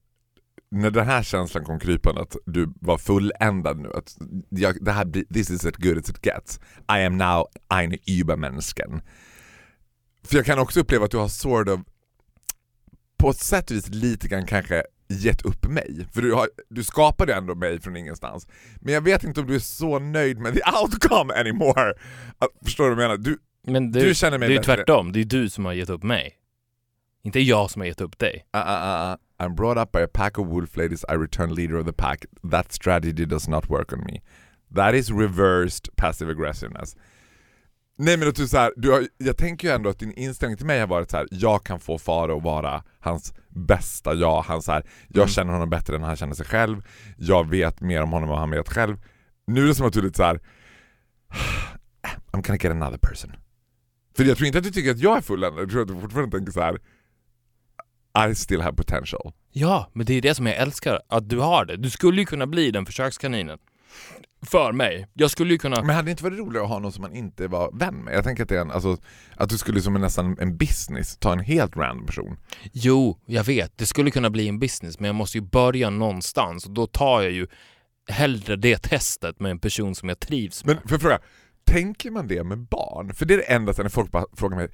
[0.71, 3.89] när den här känslan kom krypande, att du var fulländad nu?
[3.95, 4.17] Att
[4.49, 6.59] jag, det här, this is as good as it gets.
[6.99, 9.01] I am now ein Übermensken.
[10.23, 11.79] För jag kan också uppleva att du har sort of,
[13.19, 16.07] på ett sätt och vis lite grann kanske gett upp mig.
[16.13, 18.47] För du, har, du skapade ändå mig från ingenstans.
[18.75, 21.93] Men jag vet inte om du är så nöjd med the outcome anymore.
[22.37, 23.23] Att, förstår du vad jag menar?
[23.23, 25.73] Du, Men Du, du, känner det mig är ju tvärtom, det är du som har
[25.73, 26.35] gett upp mig.
[27.23, 28.45] Inte jag som har gett upp dig.
[28.55, 29.15] Uh, uh, uh.
[29.39, 32.25] I'm brought up by a pack of wolf ladies, I return leader of the pack.
[32.51, 34.21] That strategy does not work on me.
[34.75, 36.95] That is reversed passive aggressiveness.
[38.01, 40.57] Nej men att du så här, du har, jag tänker ju ändå att din inställning
[40.57, 44.41] till mig har varit så här: jag kan få Faro att vara hans bästa jag,
[44.41, 45.29] han så här, jag Mm.
[45.29, 46.81] känner honom bättre än han känner sig själv,
[47.17, 48.97] jag vet mer om honom än han vet själv.
[49.47, 50.35] Nu är det som att du är lite så här.
[52.31, 53.31] I'm gonna get another person.
[54.17, 55.99] För jag tror inte att du tycker att jag är fulländad, jag tror att du
[56.01, 56.77] fortfarande tänker så här.
[58.29, 59.31] I still have potential.
[59.51, 61.77] Ja, men det är det som jag älskar, att du har det.
[61.77, 63.59] Du skulle ju kunna bli den försökskaninen.
[64.41, 65.07] För mig.
[65.13, 65.83] Jag skulle ju kunna...
[65.83, 68.13] Men hade det inte varit roligare att ha någon som man inte var vän med?
[68.13, 68.97] Jag tänker att det är en, alltså,
[69.35, 72.37] att du skulle som en, nästan en business ta en helt random person.
[72.73, 73.77] Jo, jag vet.
[73.77, 77.21] Det skulle kunna bli en business, men jag måste ju börja någonstans och då tar
[77.21, 77.47] jag ju
[78.09, 80.75] hellre det testet med en person som jag trivs med.
[80.75, 81.19] Men för fråga,
[81.63, 83.13] tänker man det med barn?
[83.13, 84.69] För det är det enda när folk bara frågar mig,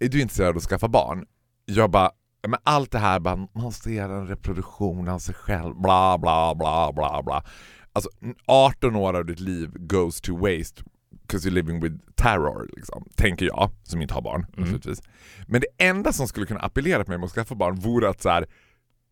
[0.00, 1.24] är du intresserad av att skaffa barn?
[1.64, 2.10] Jag bara,
[2.48, 6.92] men allt det här bara, man ser en reproduktion av sig själv, bla bla bla
[6.92, 7.44] bla bla.
[7.92, 8.10] Alltså
[8.46, 10.82] 18 år av ditt liv goes to waste
[11.22, 14.60] because you're living with terror, liksom, tänker jag, som inte har barn Mm.
[14.60, 15.00] naturligtvis.
[15.46, 18.22] Men det enda som skulle kunna appellera på mig med att skaffa barn vore att
[18.22, 18.46] så här,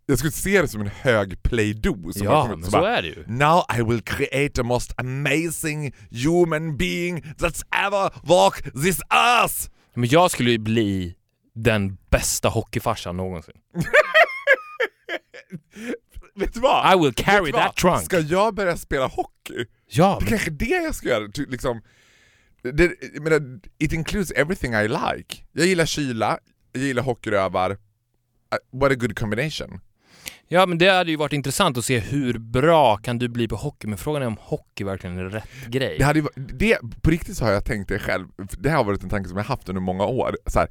[0.06, 3.02] jag skulle se det som en hög play-do som Ja, kommit, så så bara, är
[3.02, 3.24] det ju.
[3.26, 5.92] Now I will create the most amazing
[6.24, 9.70] human being that's ever walked this earth!
[9.94, 11.14] Men jag skulle ju bli
[11.54, 13.54] den bästa hockeyfarsan någonsin.
[16.38, 16.94] Vet du vad?
[16.94, 18.02] I will carry that trunk.
[18.04, 19.64] Ska jag börja spela hockey?
[19.86, 21.28] Ja, Det är men, kanske det jag ska göra.
[21.48, 21.80] Liksom,
[22.62, 25.42] det, menar, it includes everything I like.
[25.52, 26.38] Jag gillar kyla,
[26.72, 27.70] jag gillar hockeyrövar.
[27.70, 27.76] Uh,
[28.80, 29.80] What a good combination.
[30.48, 33.56] ja, men det hade ju varit intressant att se hur bra kan du bli på
[33.56, 35.96] hockey, men frågan är om hockey verkligen är rätt grej.
[35.98, 39.02] Det hade, det, på riktigt så har jag tänkt det själv, det här har varit
[39.02, 40.36] en tanke som jag haft under många år.
[40.46, 40.68] Så här,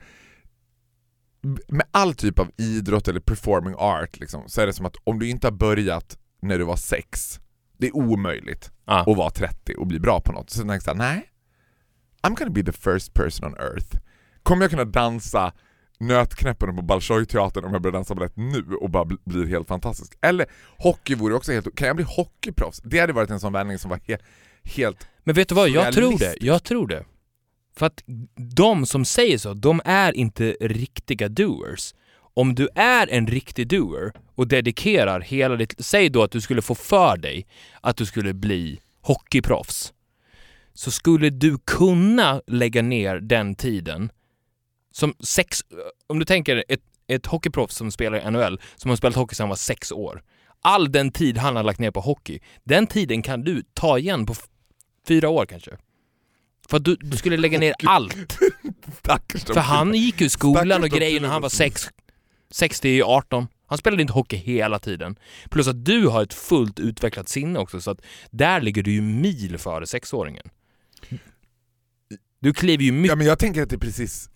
[1.68, 5.20] med all typ av idrott eller performing art liksom, så är det som att om
[5.20, 7.40] du inte har börjat när du var sex,
[7.78, 9.00] det är omöjligt Ja.
[9.12, 10.50] att vara 30 och bli bra på något.
[10.50, 11.30] Så jag jag, nej,
[12.24, 13.98] I'm gonna be the first person on earth.
[14.44, 15.54] Kommer jag kunna dansa
[16.00, 20.14] Nötknäppen på Bolshoi-teatern om jag börjar dansa balett nu och bara bli- blir helt fantastisk?
[20.22, 20.46] Eller
[20.78, 21.76] hockey vore också helt...
[21.76, 22.82] Kan jag bli hockeyproffs?
[22.84, 24.18] Det hade varit en sån vändning som var he,
[24.64, 26.36] helt Men vet du vad, jag tror det.
[26.40, 27.06] Jag tror det.
[27.78, 28.04] För att
[28.36, 31.94] de som säger så, de är inte riktiga doers.
[32.34, 35.74] Om du är en riktig doer och dedikerar hela ditt...
[35.78, 37.48] Säg då att du skulle få för dig
[37.82, 39.94] att du skulle bli hockeyproffs.
[40.74, 44.12] Så skulle du kunna lägga ner den tiden
[44.92, 45.60] som sex...
[46.08, 49.44] Om du tänker ett, ett hockeyproffs som spelar i NHL, som har spelat hockey sedan
[49.44, 50.24] han var sex år.
[50.62, 54.26] All den tid han har lagt ner på hockey, den tiden kan du ta igen
[54.26, 54.36] på
[55.08, 55.78] fyra år kanske.
[56.70, 58.38] För att du, du skulle lägga ner allt.
[59.00, 61.50] stackars de För han gick ju i skolan Stackars och de grejer när han var
[61.50, 61.90] sex,
[62.52, 63.48] 60, 18.
[63.68, 65.16] Han spelade inte hockey hela tiden.
[65.50, 68.02] Plus att du har ett fullt utvecklat sinne också, så att
[68.32, 70.50] där ligger du ju mil före sexåringen.
[72.40, 73.18] Du kliver ju Ja mycket...
[73.18, 74.30] men jag tänker att det är precis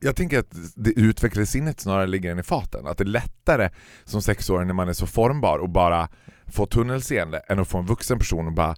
[0.00, 2.86] jag tänker att det utvecklade sinnet snarare ligger än i faten.
[2.86, 3.70] Att det är lättare
[4.04, 6.08] som sexåring när man är så formbar och bara
[6.46, 8.76] få tunnelseende än att få en vuxen person och bara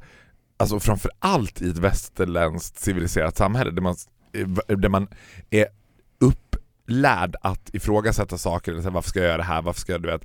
[0.62, 3.96] Alltså framför allt i ett västerländskt civiliserat samhälle där man,
[4.66, 5.08] där man
[5.50, 5.66] är
[6.20, 10.02] upplärd att ifrågasätta saker, eller säga, varför ska jag göra det här, varför ska jag,
[10.02, 10.22] du vet.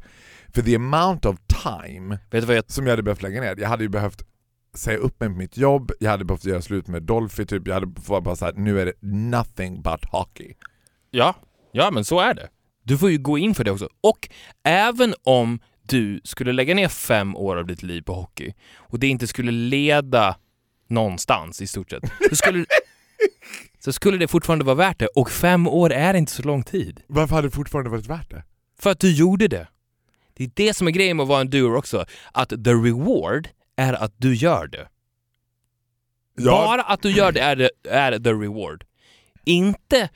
[0.54, 2.72] För the amount of time Vet du vad jag...
[2.72, 3.56] som jag hade behövt lägga ner.
[3.58, 4.26] Jag hade ju behövt
[4.74, 7.68] säga upp mig på mitt jobb, jag hade behövt göra slut med Dolphy, typ.
[7.68, 10.54] jag hade fått bara såhär, nu är det nothing but hockey.
[11.12, 11.36] Ja,
[11.72, 12.50] ja men så är det.
[12.84, 13.90] Du får ju gå in för det också.
[14.02, 14.30] Och
[14.64, 19.08] även om du skulle lägga ner fem år av ditt liv på hockey och det
[19.08, 20.36] inte skulle leda
[20.88, 22.66] någonstans i stort sett, så skulle,
[23.80, 25.08] så skulle det fortfarande vara värt det.
[25.08, 27.02] Och fem år är inte så lång tid.
[27.08, 28.44] Varför hade det fortfarande varit värt det?
[28.80, 29.68] För att du gjorde det.
[30.34, 32.06] Det är det som är grejen med att vara en doer också.
[32.32, 34.88] Att the reward är att du gör det.
[36.46, 38.84] Bara att du gör det är, det är the reward.
[39.46, 40.10] Inte...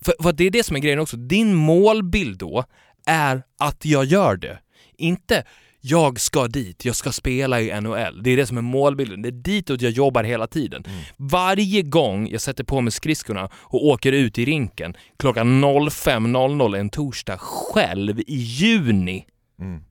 [0.00, 1.16] För, för det är det som är grejen också.
[1.16, 2.64] Din målbild då
[3.06, 4.58] är att jag gör det.
[4.98, 5.44] Inte
[5.80, 8.22] jag ska dit, jag ska spela i NHL.
[8.22, 9.22] Det är det som är målbilden.
[9.22, 10.84] Det är ditåt jag jobbar hela tiden.
[11.16, 16.88] Varje gång jag sätter på mig skridskorna och åker ut i rinken klockan 05.00 en
[16.90, 19.26] torsdag själv i juni
[19.60, 19.82] Mm.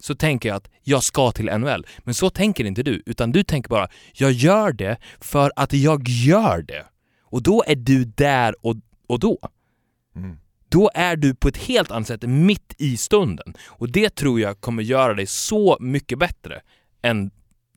[0.00, 1.86] så tänker jag att jag ska till NHL.
[1.98, 6.08] Men så tänker inte du, utan du tänker bara jag gör det för att jag
[6.08, 6.86] gör det.
[7.22, 8.76] Och då är du där och,
[9.06, 9.38] och då.
[10.16, 10.38] Mm.
[10.74, 13.54] Då är du på ett helt annat sätt mitt i stunden.
[13.66, 16.60] Och det tror jag kommer göra dig så mycket bättre
[17.02, 17.30] än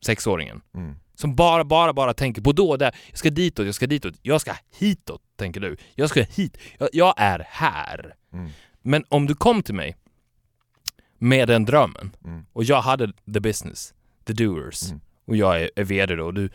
[0.06, 0.62] sexåringen.
[0.76, 0.96] Mm.
[1.16, 2.96] Som bara, bara, bara tänker på då och där.
[3.10, 5.78] Jag ska ditåt, jag ska ditåt, jag ska hitåt, tänker du.
[5.96, 6.58] Jag ska hit.
[6.78, 8.16] Jag, jag är här.
[8.34, 8.50] Mm.
[8.82, 9.96] Men om du kom till mig
[11.18, 12.46] med den drömmen Mm.
[12.54, 13.94] och jag hade the business,
[14.26, 15.02] the doers Mm.
[15.26, 16.50] och jag är, är VD då och du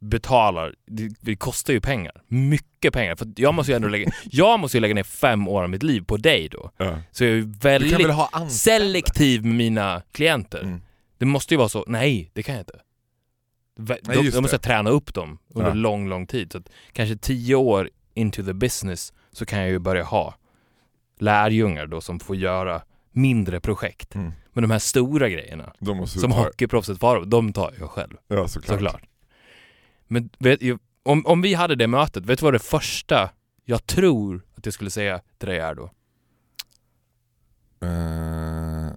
[0.00, 2.22] betalar, det, det kostar ju pengar.
[2.28, 3.16] Mycket pengar.
[3.16, 5.82] För jag måste ju ändå lägga, jag måste ju lägga ner fem år av mitt
[5.82, 6.70] liv på dig då.
[6.76, 6.98] Ja.
[7.12, 10.60] Så jag är ju väldigt väl selektiv med mina klienter.
[10.62, 10.80] Mm.
[11.18, 12.80] Det måste ju vara så, nej det kan jag inte.
[13.78, 15.74] Vä- Nej, då måste jag träna upp dem under Ja.
[15.74, 16.52] lång, lång tid.
[16.52, 20.34] Så att kanske tio år into the business så kan jag ju börja ha
[21.18, 22.82] lärjungar då som får göra
[23.12, 24.14] mindre projekt.
[24.14, 24.32] Mm.
[24.52, 25.72] Men de här stora grejerna,
[26.06, 28.16] som hockeyproffset Farao, de tar jag själv.
[28.28, 28.76] Ja, såklart.
[28.78, 29.02] Såklart.
[30.08, 30.60] Men vet,
[31.02, 33.30] om, om vi hade det mötet, vet du vad det första
[33.64, 35.90] jag tror att jag skulle säga till dig är då?
[37.86, 38.92] Eh,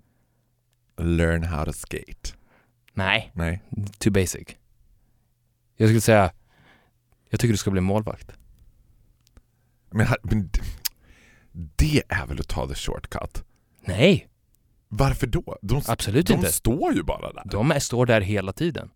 [1.05, 2.33] learn how to skate.
[2.93, 3.63] Nej, Nej.
[3.97, 4.47] too basic.
[5.77, 6.31] Jag skulle säga,
[7.29, 8.31] jag tycker du ska bli målvakt.
[9.91, 10.49] Men, men
[11.51, 13.43] det är väl att ta the shortcut?
[13.81, 14.29] Nej,
[14.87, 15.57] Varför då?
[15.61, 16.51] De, absolut de inte.
[16.51, 17.43] står ju bara där.
[17.45, 18.89] De är, står där hela tiden.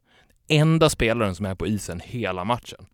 [0.47, 2.85] Enda spelaren som är på isen hela matchen.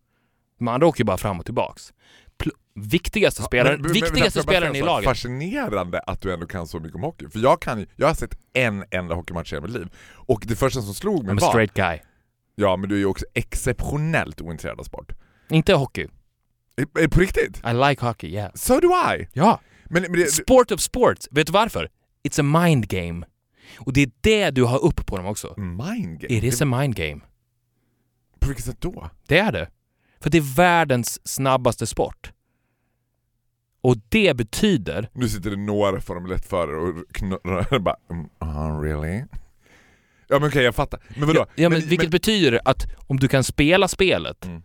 [0.58, 1.92] De andra åker ju bara fram och tillbaks.
[2.38, 5.04] Pl- viktigaste spelaren, Men- men- men- viktigaste bara spelaren i laget.
[5.08, 7.28] Fascinerande att du ändå kan så mycket om hockey.
[7.28, 9.88] För jag kan jag har sett en enda hockeymatch i hela mitt liv.
[10.14, 11.98] Och det första som slog mig I'm a var, straight guy.
[12.54, 15.12] ja men du är ju också exceptionellt ointresserad av sport.
[15.50, 16.06] Inte hockey.
[17.00, 17.56] Eh, På riktigt?
[17.66, 18.50] I like hockey, yeah.
[18.54, 19.28] So do I!
[19.32, 19.60] Ja.
[19.84, 21.28] Men, men det, Sport of sports.
[21.30, 21.88] Vet du varför?
[22.28, 23.26] It's a mind game.
[23.78, 25.54] Och det är det du har upp på dem också.
[25.56, 26.34] mind game?
[26.34, 27.20] It is Det- a mind game.
[28.40, 29.10] På vilket sätt då?
[29.26, 29.68] Det är det.
[30.20, 32.32] För det är världens snabbaste sport.
[33.82, 35.08] Och det betyder...
[35.12, 37.96] Nu sitter det några Formel 1-förare och knurrar bara
[38.44, 39.24] uh, really?
[40.28, 41.00] Ja men okej jag fattar.
[41.16, 41.40] Men vadå?
[41.40, 44.62] Ja, ja, men, vilket betyder att om du kan spela spelet Mm.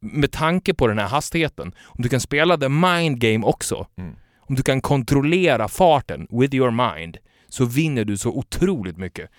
[0.00, 4.14] med tanke på den här hastigheten, om du kan spela the mind game också, Mm.
[4.38, 7.16] om du kan kontrollera farten with your mind,
[7.48, 9.30] så vinner du så otroligt mycket.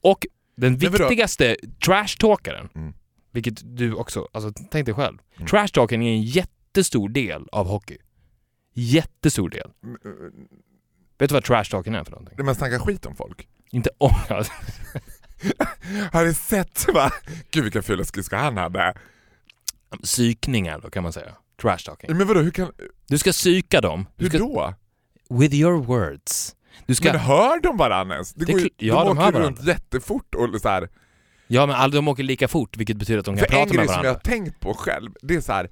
[0.00, 1.56] Och den Men viktigaste
[1.86, 2.94] trash-talkaren, Mm.
[3.30, 5.18] Vilket du också, alltså tänk dig själv.
[5.36, 5.48] Mm.
[5.48, 7.98] Trash-talken är en jättestor del av hockey.
[8.74, 9.70] Jättestor del.
[9.84, 10.10] Mm, eh,
[11.18, 12.34] Vet du vad trash-talken är för någonting?
[12.36, 13.48] När man snackar skit om folk.
[13.70, 14.10] Inte om...
[14.28, 14.52] Alltså,
[16.12, 17.12] Har du sett va?
[17.50, 18.94] Gud vilka fula skridskor han hade.
[20.02, 21.36] psykningar då kan man säga.
[21.62, 22.14] Trash-talking.
[22.14, 22.72] Men vadå hur kan,
[23.06, 24.06] Du ska psyka dem.
[24.16, 24.74] Du hur ska, då?
[25.30, 26.56] with your words.
[26.86, 28.34] Du ska, Men hör de varandra ens?
[28.34, 30.88] Det Det går ju, ja, de de åker runt jättefort och så här.
[31.52, 33.66] Ja men alla de åker lika fort vilket betyder att de kan För en prata
[33.66, 34.10] med grej som jag varandra.
[34.10, 35.70] har tänkt på själv, det är så här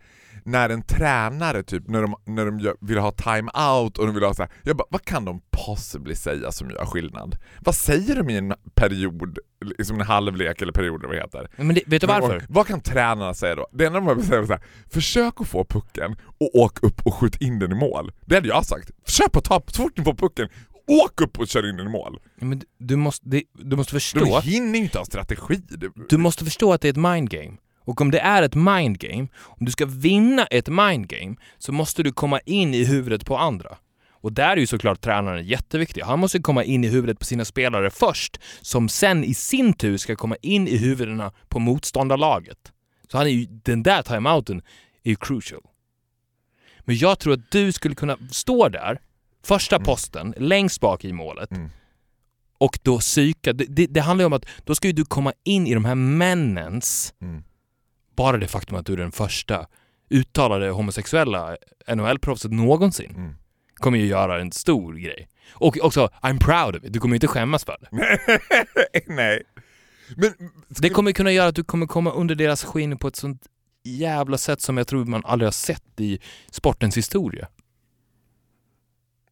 [0.49, 4.25] när en tränare typ, när de, när de gör, vill ha time-out och de vill
[4.25, 7.37] ha så här, jag bara, vad kan de possibly säga som gör skillnad?
[7.61, 9.39] Vad säger de i en period,
[9.77, 11.49] liksom en halvlek eller period eller vad det heter?
[11.57, 12.37] Men det, vet du varför?
[12.37, 13.67] och, vad kan tränarna säga då?
[13.73, 17.07] Det enda de behöver säga är så här, försök att få pucken och åk upp
[17.07, 18.13] och skjut in den i mål.
[18.27, 18.91] Det hade jag sagt.
[19.05, 20.49] Försök att ta, så fort ni får pucken,
[20.89, 22.21] åk upp och kör in den i mål.
[22.37, 25.61] Men du- måste, det, du måste De förstå, hinner ju inte ha strategi.
[26.09, 27.57] Du måste förstå att det är ett mind game.
[27.81, 31.73] Och om det är ett mind game, om du ska vinna ett mind game, så
[31.73, 33.77] måste du komma in i huvudet på andra.
[34.21, 36.03] Och där är ju såklart tränaren jätteviktig.
[36.03, 39.97] Han måste komma in i huvudet på sina spelare först, som sen i sin tur
[39.97, 42.73] ska komma in i huvudena på motståndarlaget.
[43.11, 44.63] Så han är ju, den där timeouten
[45.05, 45.63] är ju crucial.
[46.81, 49.01] Men jag tror att du skulle kunna stå där,
[49.43, 49.85] första Mm.
[49.87, 51.71] posten, längst bak i målet, Mm.
[52.59, 53.53] och då psyka.
[53.53, 55.85] Det, det, det handlar ju om att då ska ju du komma in i de
[55.85, 57.43] här männens, Mm.
[58.17, 59.67] bara det faktum att du är den första
[60.11, 61.57] uttalade homosexuella
[61.89, 63.35] NHL-proffset någonsin Mm.
[63.75, 65.29] kommer ju göra en stor grej.
[65.51, 66.93] Och också, I'm proud of it.
[66.93, 67.89] Du kommer ju inte skämmas för det.
[69.07, 69.43] Nej.
[70.17, 70.33] Men
[70.69, 73.43] Det kommer kunna göra att du kommer komma under deras skinn på ett sånt
[73.85, 76.19] jävla sätt som jag tror man aldrig har sett i
[76.51, 77.49] sportens historia.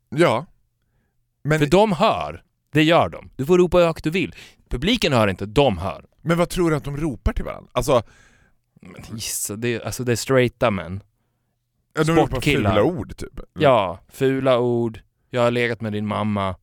[0.09, 0.47] Ja.
[1.45, 2.43] Men, För de hör.
[2.73, 3.31] Det gör de.
[3.37, 4.35] Du får ropa hur högt du vill.
[4.71, 6.05] Publiken hör inte, de hör.
[6.23, 7.71] men vad tror du att de ropar till varandra?
[7.75, 8.03] Alltså,
[8.81, 11.03] Men gissa, det, är- alltså det är straighta män.
[11.95, 13.41] ja, de ropar fula ord typ.
[13.59, 16.57] Ja, fula ord, jag har legat med din mamma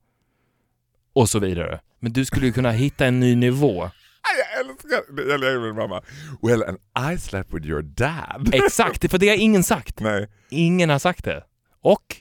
[1.13, 1.79] och så vidare.
[1.99, 3.89] Men du skulle ju kunna hitta en ny nivå.
[4.37, 5.29] Jag älskar.
[5.31, 6.01] Jag lever med min mamma.
[6.41, 6.77] Well, and
[7.13, 8.49] I slept with your dad.
[8.53, 9.99] Exakt, för det har ingen sagt.
[9.99, 10.29] Nej.
[10.49, 11.43] Ingen har sagt det.
[11.81, 12.15] Och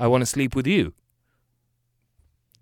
[0.00, 0.92] I wanna sleep with you.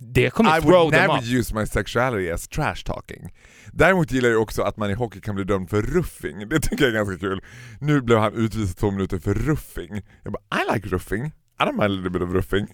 [0.00, 1.24] Det kommer I throw would them never up.
[1.24, 3.32] use my sexuality as trash talking.
[3.72, 6.48] Däremot gillar jag också att man i hockey kan bli dömd för ruffing.
[6.48, 7.40] Det tycker jag är ganska kul.
[7.80, 10.02] Nu blev han utvisad två minuter för ruffing.
[10.22, 11.24] Jag bara, I like ruffing.
[11.26, 12.66] I don't mind a little bit of ruffing.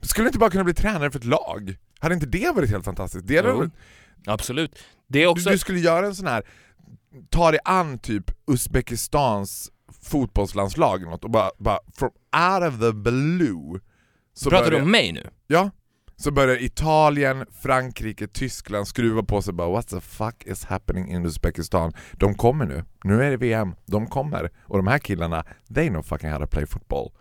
[0.00, 1.76] Skulle inte bara kunna bli tränare för ett lag?
[1.98, 3.26] Hade inte det varit helt fantastiskt?
[3.26, 3.70] Det hade
[4.26, 4.78] Absolut.
[5.08, 5.50] Det är Du, också...
[5.50, 6.42] du skulle göra en sån här,
[7.30, 9.70] ta dig an typ Uzbekistans
[10.02, 12.10] fotbollslandslag eller något och bara, bara from
[12.52, 13.80] out of the blue
[14.34, 15.30] så Pratar du börjar- om mig nu?
[15.46, 15.70] Ja,
[16.16, 21.26] så börjar Italien, Frankrike, Tyskland skruva på sig bara What the fuck is happening in
[21.26, 21.92] Uzbekistan?
[22.12, 24.50] De kommer nu, nu är det VM, de kommer.
[24.64, 25.44] Och de här killarna,
[25.74, 27.12] they know fucking how to play football.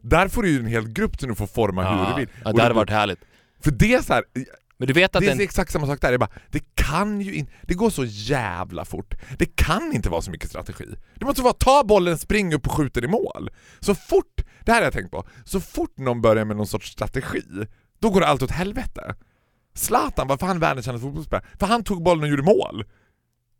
[0.00, 2.28] Där får du ju en hel grupp som du får forma hur du vill.
[2.44, 3.20] ja det hade du- varit härligt.
[3.60, 4.24] För det är så här,
[4.78, 5.40] Men du vet att det är den...
[5.40, 9.14] exakt samma sak där, det, bara, det kan ju inte, det går så jävla fort.
[9.38, 10.84] Det kan inte vara så mycket strategi.
[11.14, 13.50] Det måste vara ta bollen, spring upp och skjuta i mål.
[13.80, 16.92] Så fort, det här har jag tänkt på, så fort någon börjar med någon sorts
[16.92, 17.42] strategi,
[17.98, 19.14] då går det allt åt helvete.
[19.74, 21.46] Zlatan, varför han världens kändaste fotbollsspelare?
[21.58, 22.84] För han tog bollen och gjorde mål.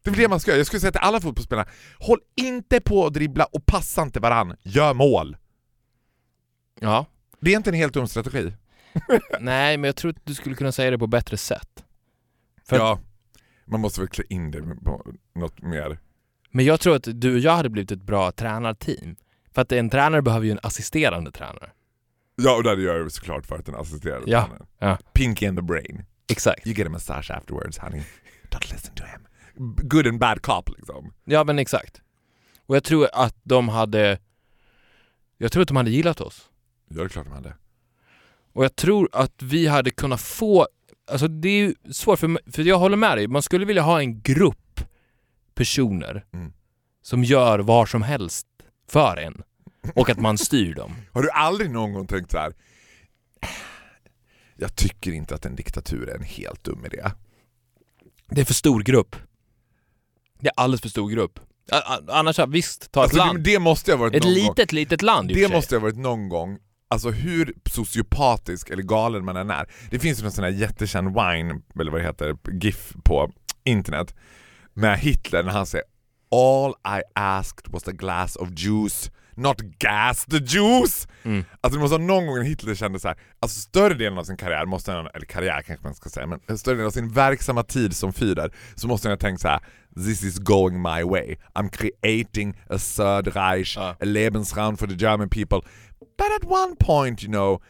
[0.04, 0.58] Det är väl det man ska göra.
[0.58, 4.56] Jag skulle säga till alla fotbollsspelare, håll inte på att dribbla och passa inte varann,
[4.62, 5.36] gör mål.
[6.80, 7.06] Ja.
[7.40, 8.52] Det är inte en helt dum strategi.
[9.40, 11.84] Nej, men jag tror att du skulle kunna säga det på bättre sätt.
[12.68, 13.00] För- Ja,
[13.64, 15.98] man måste väl klä in det på något mer
[16.50, 19.16] Men jag tror att du och jag hade blivit ett bra tränarteam.
[19.54, 21.70] För att en tränare behöver ju en assisterande tränare.
[22.36, 24.66] Ja, och det gör jag såklart för att den assisterade Ja, tränaren.
[24.78, 24.98] ja.
[25.12, 26.04] Pinky in the brain.
[26.30, 26.66] Exakt.
[26.66, 28.02] You get a massage afterwards honey.
[28.50, 29.26] Don't listen to him.
[29.88, 31.12] Good and bad cop liksom.
[31.24, 32.02] Ja, men exakt.
[32.66, 34.18] Och jag tror att de hade...
[35.38, 36.50] Jag tror att de hade gillat oss.
[36.88, 37.54] Ja, det är klart de hade.
[38.52, 40.66] Och jag tror att vi hade kunnat få...
[41.10, 43.26] Alltså det är ju svårt, för, för jag håller med dig.
[43.28, 44.80] Man skulle vilja ha en grupp
[45.54, 46.52] personer Mm.
[47.02, 48.46] som gör var som helst
[48.90, 49.42] för en.
[49.94, 50.94] Och att man styr dem.
[51.12, 52.52] Har du aldrig någon gång tänkt så här?
[54.56, 57.04] Jag tycker inte att en diktatur är en helt dum idé.
[58.30, 59.16] Det är för stor grupp.
[60.40, 61.40] Det är alldeles för stor grupp.
[62.08, 63.40] Annars, visst, ta ett Alltså, land.
[63.40, 64.42] det måste ha varit Ett någon gång.
[64.42, 66.58] litet, litet land i Det måste ha varit någon gång,
[66.88, 69.66] alltså hur sociopatisk eller galen man än är.
[69.90, 73.32] Det finns ju någon sån här jättekänd wine, eller vad det heter, GIF på
[73.64, 74.14] internet
[74.74, 75.84] med Hitler när han säger
[76.30, 81.08] All I asked was a glass of juice, not gas the juice!
[81.22, 81.44] Mm.
[81.60, 84.36] Alltså det måste vara någon gång Hitler kände så här, alltså större delen av sin
[84.36, 87.62] karriär måste han, eller karriär kanske man ska säga, men större delen av sin verksamma
[87.62, 89.60] tid som Führer så måste han ha tänkt så här:
[90.04, 91.36] This is going my way.
[91.54, 93.96] I'm creating a third Reich, Ja.
[94.00, 95.60] a Lebensraum for the German people.
[96.18, 97.60] But at one point, you know,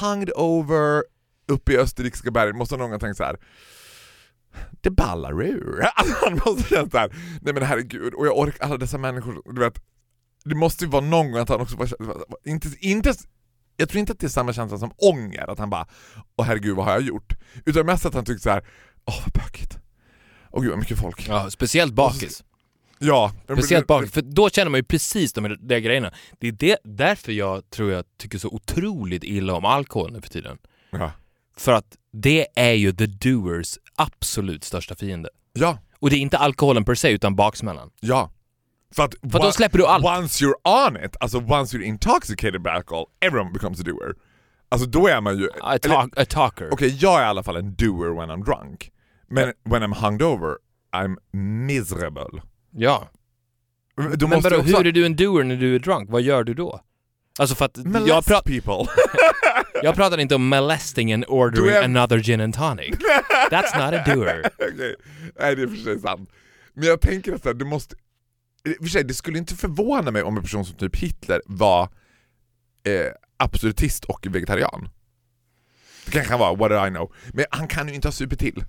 [0.00, 1.04] hunged over
[1.48, 3.36] uppe i österrikiska bergen måste någon ha tänkt så här.
[4.80, 5.80] Det ballar ur.
[5.94, 7.10] Alltså han måste känna såhär,
[7.42, 9.82] nej men herregud, och jag orkar alla dessa människor, du vet.
[10.44, 11.88] Det måste ju vara någon gång att han också bara,
[12.44, 13.14] inte, inte,
[13.76, 15.86] jag tror inte att det är samma känsla som ånger, att han bara,
[16.36, 17.32] åh herregud vad har jag gjort?
[17.66, 18.64] Utan mest att han tyckte så här,
[19.06, 19.78] åh vad bökigt.
[20.50, 21.28] Åh gud vad mycket folk.
[21.28, 22.44] Ja, speciellt bakis.
[22.98, 23.32] Ja.
[23.44, 26.12] Speciellt bakis, för då känner man ju precis de där grejerna.
[26.38, 30.28] Det är det, därför jag tror jag tycker så otroligt illa om alkohol nu för
[30.28, 30.58] tiden.
[30.90, 31.12] Ja.
[31.56, 35.28] För att det är ju the doers absolut största fiende.
[35.52, 35.78] Ja.
[35.98, 37.90] Och det är inte alkoholen per se, utan baksmällan.
[38.00, 38.30] Ja.
[38.94, 40.04] För att, För att då släpper du allt.
[40.04, 44.14] Once you're on it, alltså once you're intoxicated by alcohol, everyone becomes a doer.
[44.68, 45.48] Alltså då är man ju...
[45.60, 46.68] A, eller- talk, a talker.
[46.72, 48.90] Okej, jag är i alla fall en doer when I'm drunk.
[49.30, 50.56] Men when I'm hungover,
[50.92, 51.16] I'm
[51.66, 52.42] miserable.
[52.70, 53.08] Ja.
[54.16, 54.76] Då Men jag också...
[54.76, 56.10] hur är du en doer när du är drunk?
[56.10, 56.80] Vad gör du då?
[57.38, 58.92] Alltså för att jag, Molest pra people.
[59.82, 62.90] jag pratar inte om molesting and ordering Du är- another gin and tonic.
[63.50, 64.42] That's not a doer.
[64.58, 64.96] Okej,
[65.40, 66.30] nej det är för sig sant.
[66.74, 67.96] Men jag tänker att du måste...
[68.80, 71.82] För sig, det skulle inte förvåna mig om en person som typ Hitler var
[72.84, 74.88] eh, absolutist och vegetarian.
[76.04, 77.12] Det kanske han var, what do I know.
[77.34, 78.64] Men han kan ju inte ha supit till.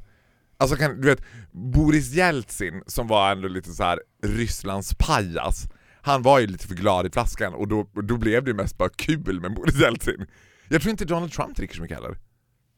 [0.61, 1.21] Alltså kan, du vet,
[1.51, 5.67] Boris Jeltsin som var ändå lite så här Rysslands pajas,
[6.01, 8.77] han var ju lite för glad i flaskan och då, då blev det ju mest
[8.77, 10.27] bara kul med Boris Jeltsin.
[10.69, 12.17] Jag tror inte Donald Trump dricker så mycket heller.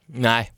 [0.05, 0.53] Nej.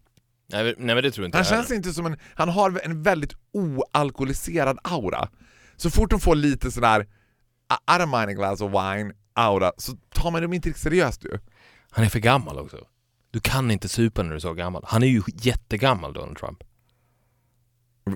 [0.51, 3.03] Nej, nej men det tror jag inte Han känns inte som en, han har en
[3.03, 5.29] väldigt oalkoholiserad aura.
[5.75, 7.05] Så fort de får lite sådär, I
[7.91, 11.25] I don't mind a glass of wine aura, så tar man dem inte riktigt seriöst
[11.25, 11.39] ju.
[11.91, 12.77] Han är för gammal också.
[13.31, 14.83] Du kan inte supa när du är så gammal.
[14.87, 16.63] Han är ju jättegammal Donald Trump.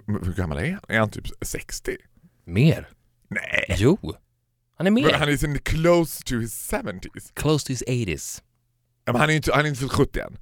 [0.07, 0.81] Hur gammal är han?
[0.87, 1.97] Är han typ 60?
[2.45, 2.89] Mer?
[3.27, 3.75] Nej!
[3.77, 3.97] Jo.
[4.77, 5.13] Han är mer.
[5.13, 7.31] Han är in close to his 70s.
[7.33, 8.41] Close to his 80s.
[9.05, 10.37] Ja, Men han är inte, han är inte fyllt 70 än.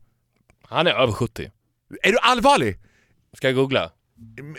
[0.62, 1.52] Han är över 70.
[2.04, 2.80] Är du allvarlig?
[3.34, 3.92] Ska jag googla?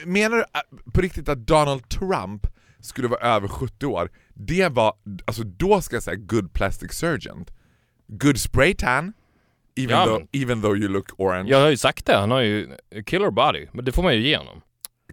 [0.07, 2.47] Menar du äh, på riktigt att Donald Trump
[2.81, 4.11] skulle vara över 70 år?
[4.35, 7.45] Det var, alltså då ska jag säga good plastic surgeon.
[8.07, 9.13] Good spray tan,
[9.77, 11.51] even, Ja, though, even though you look orange.
[11.51, 12.77] Jag har ju sagt det, han har ju
[13.07, 13.67] killer body.
[13.73, 14.61] Men det får man ju ge honom.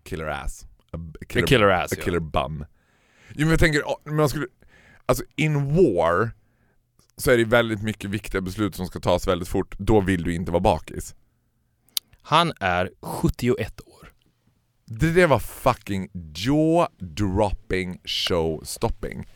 [0.06, 0.66] Killer ass.
[0.92, 2.04] A, a A killer, killer ass, a ja.
[2.04, 2.66] killer bum.
[3.30, 4.48] Jo men jag tänker, man skulle,
[5.06, 6.32] alltså in war
[7.18, 10.34] så är det väldigt mycket viktiga beslut som ska tas väldigt fort, då vill du
[10.34, 11.16] inte vara bakis.
[12.22, 14.14] Han är 71 år.
[14.86, 19.28] Det där var fucking jaw-dropping show-stopping.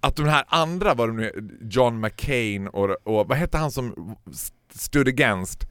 [0.00, 4.16] Att de här andra, var de nu, John McCain och, och vad hette han som
[4.74, 5.66] stood against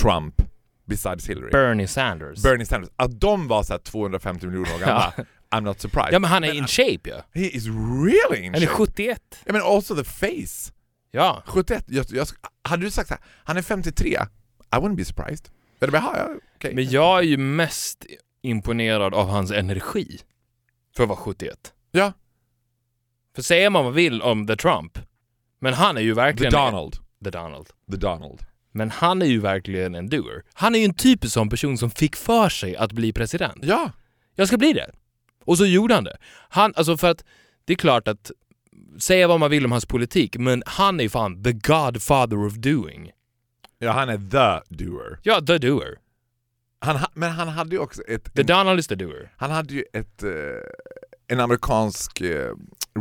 [0.00, 0.42] Trump
[0.86, 1.50] besides Hillary?
[1.50, 2.42] Bernie Sanders.
[2.42, 2.90] Bernie Sanders.
[2.96, 5.12] Att de var såhär 250 miljoner år gamla,
[5.50, 6.12] I'm not surprised.
[6.12, 7.16] ja men han är in shape ja.
[7.34, 8.76] He is really in Han är shape.
[8.76, 9.20] 71.
[9.46, 10.72] I mean also the face.
[11.10, 11.42] Ja.
[11.46, 12.26] 71, jag, jag,
[12.62, 14.18] hade du sagt såhär, han är 53, I
[14.76, 15.48] wouldn't be surprised.
[15.78, 16.74] Jag hade bara, ja, ja, okej.
[16.74, 18.06] Men jag är ju mest
[18.42, 20.18] imponerad av hans energi.
[20.96, 21.72] För att vara 71.
[21.92, 22.12] Ja,
[23.34, 24.98] För säger man vad vill om the Trump,
[25.60, 26.52] men han är ju the verkligen...
[26.52, 26.96] Donald.
[27.24, 27.66] The Donald.
[27.90, 28.42] The Donald.
[28.76, 30.42] Men han är ju verkligen en doer.
[30.54, 33.58] Han är ju en typisk sån person som fick för sig att bli president.
[33.62, 33.90] Ja,
[34.34, 34.90] Jag ska bli det.
[35.44, 36.16] Och så gjorde han det.
[36.48, 37.24] Han, alltså för att
[37.64, 38.30] det är klart att
[38.98, 43.10] säga vad man vill om hans politik, men han är fan the godfather of doing.
[43.78, 45.18] ja han är the doer.
[45.22, 45.98] Ja, the doer.
[46.80, 48.34] Han, ha- men han hade ju också ett...
[48.34, 49.32] The en- Donald is the doer.
[49.36, 50.30] Han hade ju ett, eh,
[51.28, 52.52] en amerikansk eh,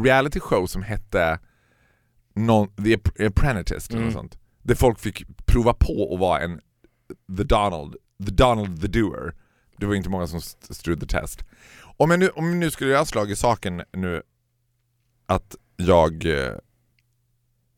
[0.04, 1.40] reality show som hette
[2.36, 4.14] non, The App- Apprentice eller något Mm.
[4.14, 4.38] sånt.
[4.62, 6.62] Där folk fick prova på att vara en
[7.38, 7.96] The Donald,
[8.26, 9.34] The Donald the Doer.
[9.78, 11.44] Det var inte många som st- stood the test.
[11.98, 14.22] Om jag nu, om jag nu skulle göra slag i saken nu
[15.26, 16.52] att jag eh,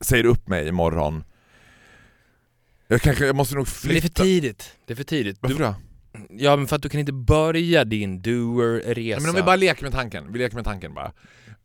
[0.00, 1.24] säger upp mig imorgon.
[2.88, 4.22] Jag kanske, jag måste nog Men det är för flytta.
[4.22, 4.76] tidigt.
[4.86, 5.38] Det är för tidigt.
[5.40, 5.74] Varför Du, då?
[6.30, 9.00] ja, men för att du kan inte börja din doer-resa.
[9.00, 11.12] Ja, men om vi bara leker med tanken, vi leker med tanken bara.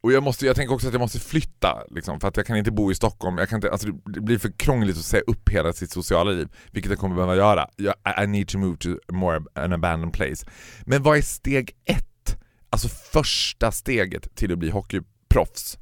[0.04, 2.58] Och jag, måste, jag tänker också att jag måste flytta, liksom, för att jag kan
[2.58, 3.38] inte bo i Stockholm.
[3.38, 6.47] Jag kan inte, alltså, det blir för krångligt att säga upp hela sitt sociala liv,
[6.72, 7.68] vilket jag kommer behöva göra.
[7.76, 10.45] Jag, I- need to move to more an abandoned place.
[10.86, 12.38] Men vad är steg ett?
[12.70, 15.78] Alltså första steget till att bli hockeyproffs?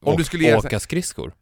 [0.00, 1.34] Om Och du skulle ge- åka skridskor.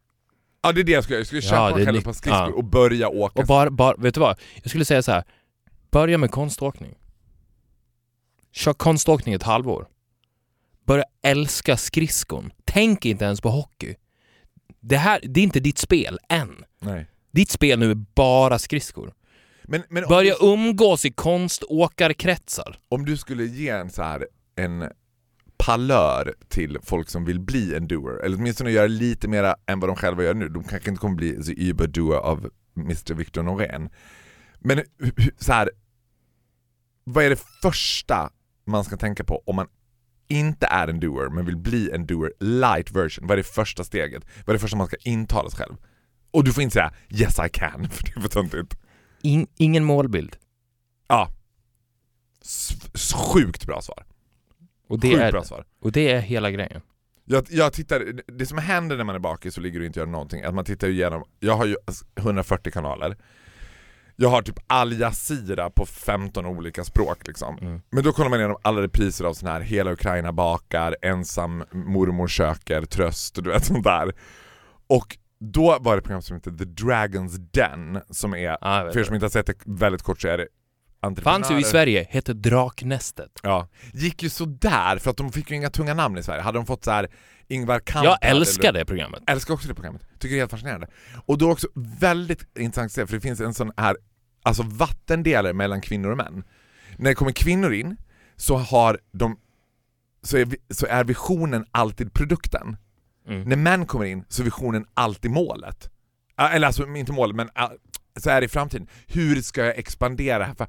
[0.63, 2.13] Ja det är det jag skulle göra, jag skulle Ja, köpa det mig själv par
[2.13, 2.53] skridskor ja.
[2.55, 3.41] och börja åka.
[3.41, 4.39] Och bara, bara, vet du vad?
[4.63, 5.23] Jag skulle säga så här.
[5.91, 6.95] Börja med konståkning.
[8.51, 9.87] Kör konståkning ett halvår.
[10.91, 12.51] Börja älska skridskon.
[12.65, 13.95] Tänk inte ens på hockey.
[14.79, 16.63] Det här, det är inte ditt spel än.
[16.79, 17.07] Nej.
[17.31, 19.13] Ditt spel nu är bara skridskor.
[19.63, 22.79] Men, men Börja du, umgås i konståkarkretsar.
[22.89, 24.89] om du skulle ge en så här en
[25.57, 29.89] palör till folk som vill bli en doer, eller åtminstone göra lite mer än vad
[29.89, 30.49] de själva gör nu.
[30.49, 33.89] De kanske inte kommer bli the uber-doer av Mr Victor Norén.
[34.59, 34.81] Men
[35.37, 35.71] så här,
[37.03, 38.29] vad är det första
[38.65, 39.67] man ska tänka på om man
[40.31, 43.27] inte är en doer men vill bli en doer light version?
[43.27, 44.23] Vad är det första steget?
[44.45, 45.75] Vad är det första man ska intala sig själv?
[46.31, 48.77] Och du får inte säga 'Yes I can' för det är för töntigt.
[49.21, 50.35] In, ingen målbild.
[51.07, 51.29] Ja.
[52.41, 54.05] S- sjukt bra svar.
[54.87, 55.65] Och det, Sjukt är, bra svar.
[55.81, 56.81] och det är hela grejen.
[57.25, 60.07] Jag, jag tittar, det som händer när man är bakis så ligger du inte och
[60.07, 61.75] gör någonting, att man tittar igenom, jag har ju
[62.15, 63.17] 140 kanaler,
[64.15, 67.57] jag har typ Al Jazeera på 15 olika språk liksom.
[67.57, 67.81] Mm.
[67.89, 72.27] Men då kollar man igenom alla repriser av sån här Hela Ukraina bakar, Ensam mormor
[72.27, 74.13] söker tröst, du vet sånt där.
[74.87, 78.99] Och då var det ett program som heter The Dragon's Den, som är, vet för
[78.99, 80.47] er som inte har sett det väldigt kort så är det
[81.21, 81.63] Fanns ju i.
[81.63, 83.39] Sverige, hette Draknästet.
[83.43, 86.41] Ja, gick ju sådär för att de fick ju inga tunga namn i Sverige.
[86.41, 87.09] Hade de fått så här
[87.51, 88.79] Ingvar Kamprad Jag älskar eller...
[88.79, 89.23] det programmet.
[89.27, 90.01] Älskar också det programmet.
[90.19, 90.87] Tycker det är helt fascinerande.
[91.25, 93.97] Och då också väldigt intressant att se, för det finns en sån här
[94.43, 96.43] alltså vattendelare mellan kvinnor och män.
[96.97, 97.97] När det kommer kvinnor in
[98.35, 99.39] så har de
[100.23, 102.77] så är, så är visionen alltid produkten.
[103.27, 103.43] Mm.
[103.43, 105.89] När män kommer in så är visionen alltid målet.
[106.37, 107.49] Eller alltså inte målet, men
[108.15, 108.87] så är det i framtiden.
[109.07, 110.55] Hur ska jag expandera?
[110.55, 110.67] För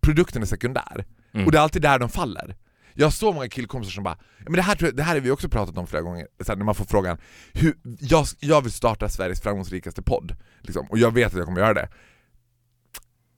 [0.00, 1.04] produkten är sekundär.
[1.34, 1.46] Mm.
[1.46, 2.56] Och det är alltid där de faller.
[2.94, 5.30] Jag har så många killkompisar som bara, "Ja, men det här, det här har vi
[5.30, 7.18] också pratat om flera gånger, så här, när man får frågan,
[7.52, 11.60] hur, jag, jag vill starta Sveriges framgångsrikaste podd, liksom, och jag vet att jag kommer
[11.60, 11.88] göra det.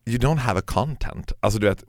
[0.06, 1.32] You don't have a content.
[1.40, 1.84] Alltså du vet,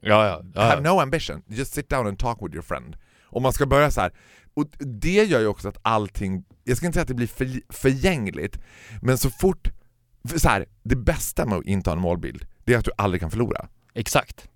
[0.00, 0.42] Ja, ja.
[0.54, 0.62] ja.
[0.62, 2.96] have no ambition, just sit down and talk with your friend.
[3.24, 4.12] Om man ska börja så här.
[4.54, 7.60] och det gör ju också att allting, jag ska inte säga att det blir för,
[7.68, 8.58] förgängligt,
[9.02, 9.68] men så fort,
[10.36, 13.20] så här, det bästa med att inte ha en målbild, det är att du aldrig
[13.20, 13.68] kan förlora.
[13.94, 14.48] Exakt.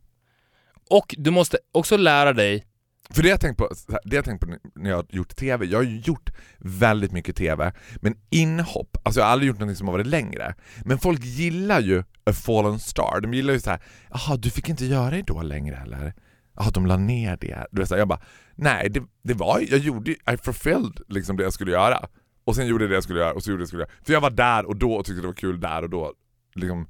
[0.91, 2.67] Och du måste också lära dig...
[3.11, 3.69] För det har jag tänkt på,
[4.05, 7.37] det jag tänkt på när jag har gjort TV, jag har ju gjort väldigt mycket
[7.37, 10.55] TV, men inhopp, alltså jag har aldrig gjort något som har varit längre.
[10.85, 13.81] Men folk gillar ju a fallen star, de gillar ju så här,
[14.11, 16.15] jaha du fick inte göra Idol längre eller?
[16.57, 17.67] Jaha de la ner det.
[17.71, 18.21] Du vet, så här, jag bara,
[18.55, 22.09] nej det, det var jag gjorde I fulfilled liksom det jag skulle göra.
[22.45, 23.83] Och sen gjorde jag det jag skulle göra och så gjorde jag det jag skulle
[23.83, 24.05] göra.
[24.05, 26.13] För jag var där och då och tyckte det var kul där och då.
[26.55, 26.87] Liksom.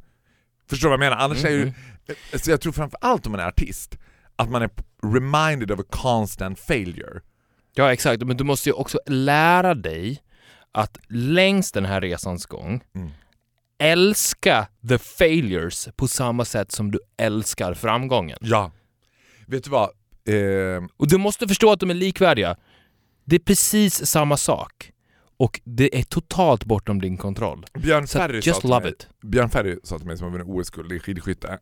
[0.71, 1.25] Förstår du vad jag menar?
[1.25, 1.75] Annars är ju, Mm.
[2.43, 3.99] Så jag tror framför allt om man är artist,
[4.37, 4.71] att man är
[5.15, 7.21] reminded of a constant failure.
[7.75, 8.23] Ja, exakt.
[8.25, 10.23] Men du måste ju också lära dig
[10.73, 13.11] att längs den här resans gång Mm.
[13.79, 18.39] älska the failures på samma sätt som du älskar framgången.
[18.41, 18.73] Ja.
[19.47, 19.91] Vet du vad?
[20.29, 22.57] Eh, Och du måste förstå att de är likvärdiga.
[23.25, 24.93] Det är precis samma sak.
[25.37, 27.67] Och det är totalt bortom din kontroll.
[27.79, 29.09] Björn Ferry sa just till love mig, it.
[29.23, 31.59] Björn Ferry sa till mig som har vunnit OS-guld i skidskytte.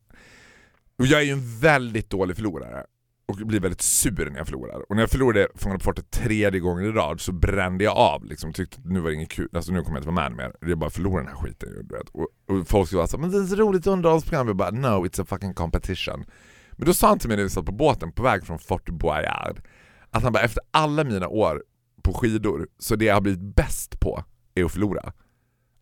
[0.98, 2.84] Och jag är ju en väldigt dålig förlorare.
[3.26, 4.90] Och blir väldigt sur när jag förlorar.
[4.90, 8.24] Och när jag förlorade Fångarna på fortet tredje gången i rad så brände jag av.
[8.24, 10.36] Liksom, tyckte att nu var det inget kul, alltså nu kommer jag inte vara med
[10.36, 10.70] mer.
[10.70, 11.68] Jag bara förlorar den här skiten.
[11.68, 12.08] ju, Du vet.
[12.08, 14.46] Och, och folk skulle vara såhär, men det är så roligt underhållsprogram.
[14.46, 16.24] Jag bara, no it's a fucking competition.
[16.72, 18.90] Men då sa han till mig när vi satt på båten på väg från Fort
[18.90, 19.60] Boyard
[20.10, 21.64] att han bara, efter alla mina år
[22.02, 24.24] på skidor, så det jag har blivit bäst på
[24.54, 25.12] är att förlora.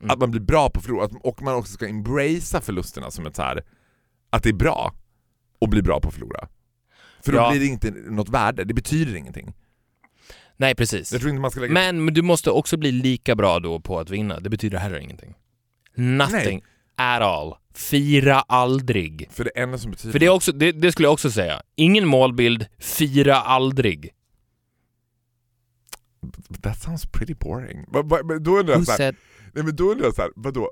[0.01, 0.11] Mm.
[0.11, 3.37] Att man blir bra på att förlora, och man också ska embracea förlusterna som ett
[3.37, 3.65] så här
[4.31, 4.95] att det är bra
[5.61, 6.49] att bli bra på att förlora.
[7.25, 7.51] För då Ja.
[7.51, 9.55] blir det inte något värde, det betyder ingenting.
[10.57, 11.13] Nej, precis.
[11.13, 11.73] Jag tror inte man ska lägga...
[11.73, 14.41] Men, men du måste också bli lika bra då på att vinna.
[14.41, 15.35] Det betyder heller ingenting.
[15.95, 16.63] Nothing
[16.97, 17.55] at all.
[17.75, 19.29] Fira aldrig.
[19.33, 20.13] För det enda som betyder...
[20.13, 21.63] För det, är också, det, det skulle jag också säga.
[21.75, 24.11] Ingen målbild, fira aldrig.
[26.63, 27.85] That sounds pretty boring.
[27.89, 29.17] Va- va- Men då undrar jag så här, said...
[29.55, 30.71] nej men då undrar jag så här, vadå?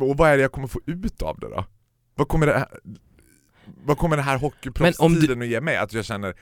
[0.00, 1.64] Och vad är det jag kommer få ut av det då?
[2.14, 2.68] Vad kommer det här,
[3.84, 5.76] vad kommer det här hockeyproffstiden att ge mig?
[5.76, 6.34] Att jag känner,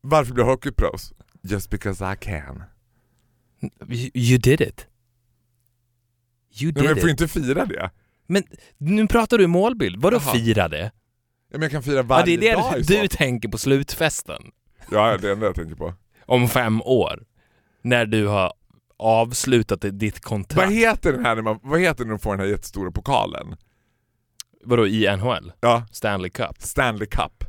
[0.00, 1.12] varför blir jag hockeyproffs?
[1.42, 2.62] Just because I can.
[4.14, 4.86] You, did it.
[6.60, 7.20] You Nej, men did jag får it.
[7.20, 7.90] inte fira det.
[8.26, 8.42] Men
[8.78, 10.02] nu pratar du målbild.
[10.02, 10.32] Vadå Jaha.
[10.34, 10.90] fira det?
[11.50, 13.16] Ja, men jag kan fira Ja, varje det är dag det i du så.
[13.16, 14.42] tänker på slutfesten.
[14.90, 15.94] Ja, det är det jag tänker på.
[16.26, 17.24] Om fem år.
[17.82, 18.52] När du har
[18.98, 20.72] avslutat ditt Vad kontrakt.
[20.72, 23.56] heter den här när man, vad heter när de får den här jättestora pokalen?
[24.64, 25.52] Vadå i NHL?
[25.60, 26.62] Ja, Stanley Cup?
[26.62, 27.44] Stanley Cup.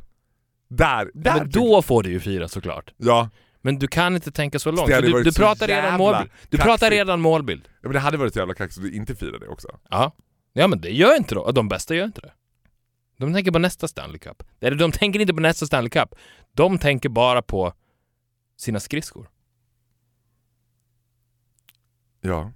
[0.68, 2.94] Där, där Men då får du ju fira såklart.
[2.96, 3.30] Ja,
[3.60, 4.88] Men du kan inte tänka så långt.
[4.88, 6.30] Du, du så pratar redan jävla målbild.
[6.48, 7.68] Du pratar redan målbild.
[7.68, 9.78] Ja, men det hade varit så jävla kaxigt att inte fira det också.
[9.90, 10.12] Ja.
[10.52, 11.52] Ja men det gör inte då.
[11.52, 12.32] De bästa gör inte det.
[13.16, 14.42] De tänker på nästa Stanley Cup.
[14.60, 16.14] Eller de tänker inte på nästa Stanley Cup.
[16.52, 17.72] De tänker bara på
[18.56, 19.30] sina skridskor.
[22.20, 22.52] Ja.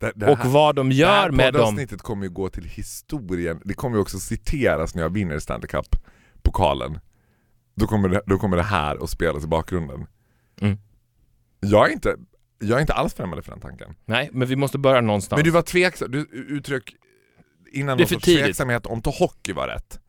[0.00, 1.60] Det, det Och vad de gör det med här dem.
[1.60, 3.60] poddavsnittet kommer ju gå till historien.
[3.64, 6.98] Det kommer ju också citeras när jag vinner Stanley Cup-pokalen.
[7.74, 10.06] Då kommer, det, då kommer det här att spelas i bakgrunden.
[10.60, 10.78] Mm.
[11.60, 12.16] Jag, är inte,
[12.58, 13.94] jag är inte alls främmande för den tanken.
[14.04, 15.38] Nej, men vi måste börja någonstans.
[15.38, 16.96] Men du var tveksam, du uttryck
[17.72, 18.44] innan Det någon för sorts tidigt.
[18.44, 20.00] tveksamhet om till hockey var rätt.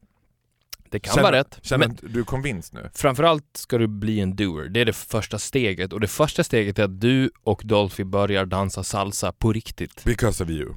[0.91, 1.59] Det kan Känner- vara rätt.
[1.61, 2.89] Känner Men du convinced nu?
[2.93, 4.69] framförallt ska du bli en doer.
[4.69, 5.93] Det är det första steget.
[5.93, 10.03] Och det första steget är att du och Dolphy börjar dansa salsa på riktigt.
[10.03, 10.73] Because of you.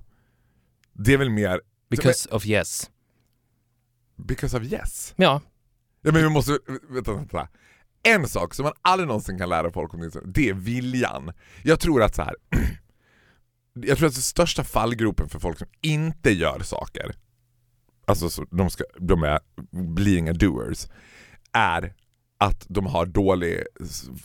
[0.92, 1.60] Det är väl mer
[1.90, 2.90] Because of yes.
[4.16, 5.14] because of yes?
[5.16, 5.40] Ja,
[6.02, 6.58] Ja men vi måste,
[6.90, 7.48] vänta, vänta.
[8.02, 11.32] En sak som man aldrig någonsin kan lära folk om det, det är viljan.
[11.62, 12.34] Jag tror att så här.
[13.74, 17.14] Jag tror att den största fallgropen för folk som inte gör saker,
[18.04, 19.38] alltså så de, ska, de är,
[19.94, 20.86] blir inga doers,
[21.52, 21.92] är
[22.38, 23.62] att de har dålig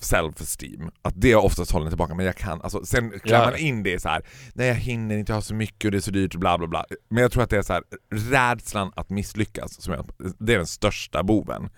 [0.02, 0.92] self-esteem.
[1.02, 3.46] Att det oftast håller tillbaka, men jag kan, alltså, sen klär Ja.
[3.46, 4.22] man in det i så här.
[4.54, 6.68] nej jag hinner inte ha så mycket och det är så dyrt och bla bla
[6.68, 6.86] bla.
[7.10, 10.06] Men jag tror att det är så här, rädslan att misslyckas, som är,
[10.40, 11.70] det är den största boven.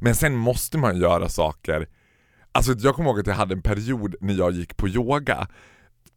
[0.00, 1.88] Men sen måste man göra saker,
[2.52, 5.48] alltså jag kommer ihåg att jag hade en period när jag gick på yoga,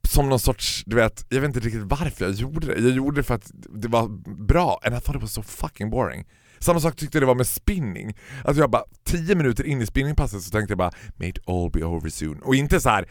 [0.09, 2.81] som någon sorts, du vet, jag vet inte riktigt varför jag gjorde det.
[2.81, 4.07] Jag gjorde det för att det var
[4.45, 6.27] bra, and I thought it was so fucking boring.
[6.59, 8.17] Samma sak tyckte jag det var med spinning.
[8.43, 11.71] Alltså jag bara, 10 minuter in i spinningpasset så tänkte jag bara May it all
[11.71, 12.39] be over soon.
[12.39, 13.09] Och inte så här,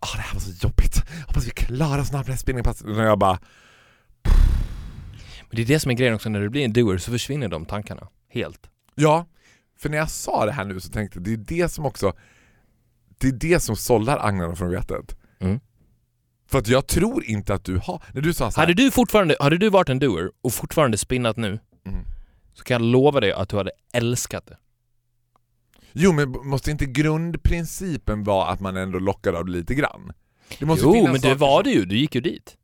[0.00, 2.86] ah det här var så jobbigt, hoppas vi klarar snart det här spinningpasset.
[2.86, 3.38] Utan jag bara,
[5.42, 6.28] men det är det som är grejen också.
[6.28, 8.08] När du blir en doer så försvinner de tankarna.
[8.28, 8.70] Helt.
[8.94, 9.26] ja.
[9.78, 12.12] För när jag sa det här nu så tänkte jag, det är det som också,
[13.18, 15.16] det är det som sållar agnarna från vetet.
[15.40, 15.60] Mm.
[16.50, 18.90] För att jag tror inte att du har, när du sa så här, Hade du
[18.90, 22.04] fortfarande, hade du varit en doer och fortfarande spinnat nu Mm.
[22.54, 24.56] så kan jag lova dig att du hade älskat det.
[25.92, 30.12] Jo men måste inte grundprincipen vara att man ändå lockar av det lite grann?
[30.58, 31.84] Det måste Jo, finnas men det saker var som- du ju.
[31.84, 32.56] Du gick ju dit.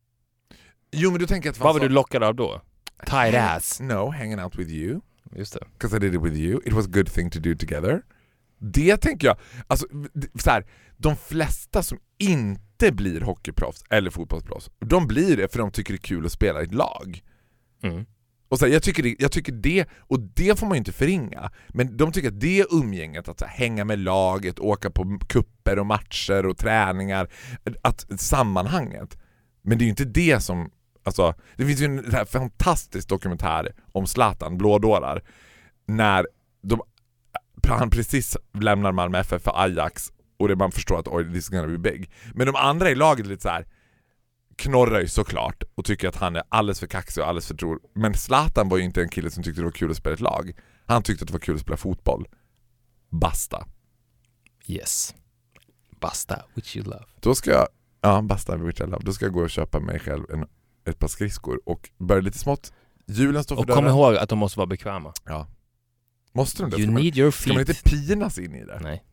[0.91, 2.61] Jo men du tänker att det Vad var fanns du lockad av då?
[3.05, 3.79] Tight ass.
[3.79, 5.01] No, hanging out with you.
[5.35, 5.59] Just det.
[5.73, 6.61] Because I did it with you.
[6.65, 8.01] It was a good thing to do together.
[8.59, 10.65] Det tänker jag, alltså d- så här,
[10.97, 12.61] de flesta som inte
[12.91, 16.61] blir hockeyproffs eller fotbollsproffs, de blir det för de tycker det är kul att spela
[16.61, 17.21] i ett lag.
[17.83, 18.05] Mm.
[18.49, 20.91] Och så här, jag, tycker det, jag tycker det, och det får man ju inte
[20.91, 25.79] förringa, men de tycker att det umgänget, att här, hänga med laget, åka på kupper
[25.79, 27.29] och matcher och träningar,
[27.81, 29.17] att sammanhanget.
[29.61, 30.71] Men det är ju inte det som,
[31.03, 35.23] alltså, det finns ju en här fantastisk dokumentär om Zlatan, Blådårar,
[35.85, 36.27] när
[36.61, 36.81] de,
[37.67, 41.49] han precis lämnar Malmö FF för Ajax och det man förstår att oj, this is
[41.49, 42.11] gonna be big.
[42.33, 43.65] Men de andra i laget är lite så här
[44.55, 47.79] knorrar ju såklart och tycker att han är alldeles för kaxig och alldeles för tror.
[47.93, 50.19] Men Zlatan var ju inte en kille som tyckte det var kul att spela ett
[50.19, 50.51] lag.
[50.85, 52.27] Han tyckte att det var kul att spela fotboll.
[53.09, 53.67] Basta.
[54.67, 55.15] Yes.
[55.99, 57.03] Basta, which you love.
[57.19, 57.67] Då ska jag,
[58.01, 58.99] ja basta which I love.
[59.01, 60.45] Då ska jag gå och köpa mig själv en,
[60.85, 62.73] ett par skridskor och börja lite smått.
[63.07, 63.97] Julen står för Och kom dörren.
[63.97, 65.13] ihåg att de måste vara bekväma.
[65.25, 65.47] Ja.
[66.33, 66.77] Måste de det?
[66.77, 67.69] You Ska man, need your ska man feet.
[67.69, 68.79] inte pinas in i det?
[68.81, 69.03] Nej.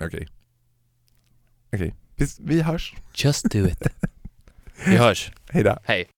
[0.00, 0.28] Okej.
[1.72, 1.94] Okej,
[2.38, 2.94] vi, hörs.
[3.14, 3.78] Just do it.
[4.86, 5.30] Vi hörs.
[5.50, 5.78] Hejdå.
[5.84, 6.08] Hej.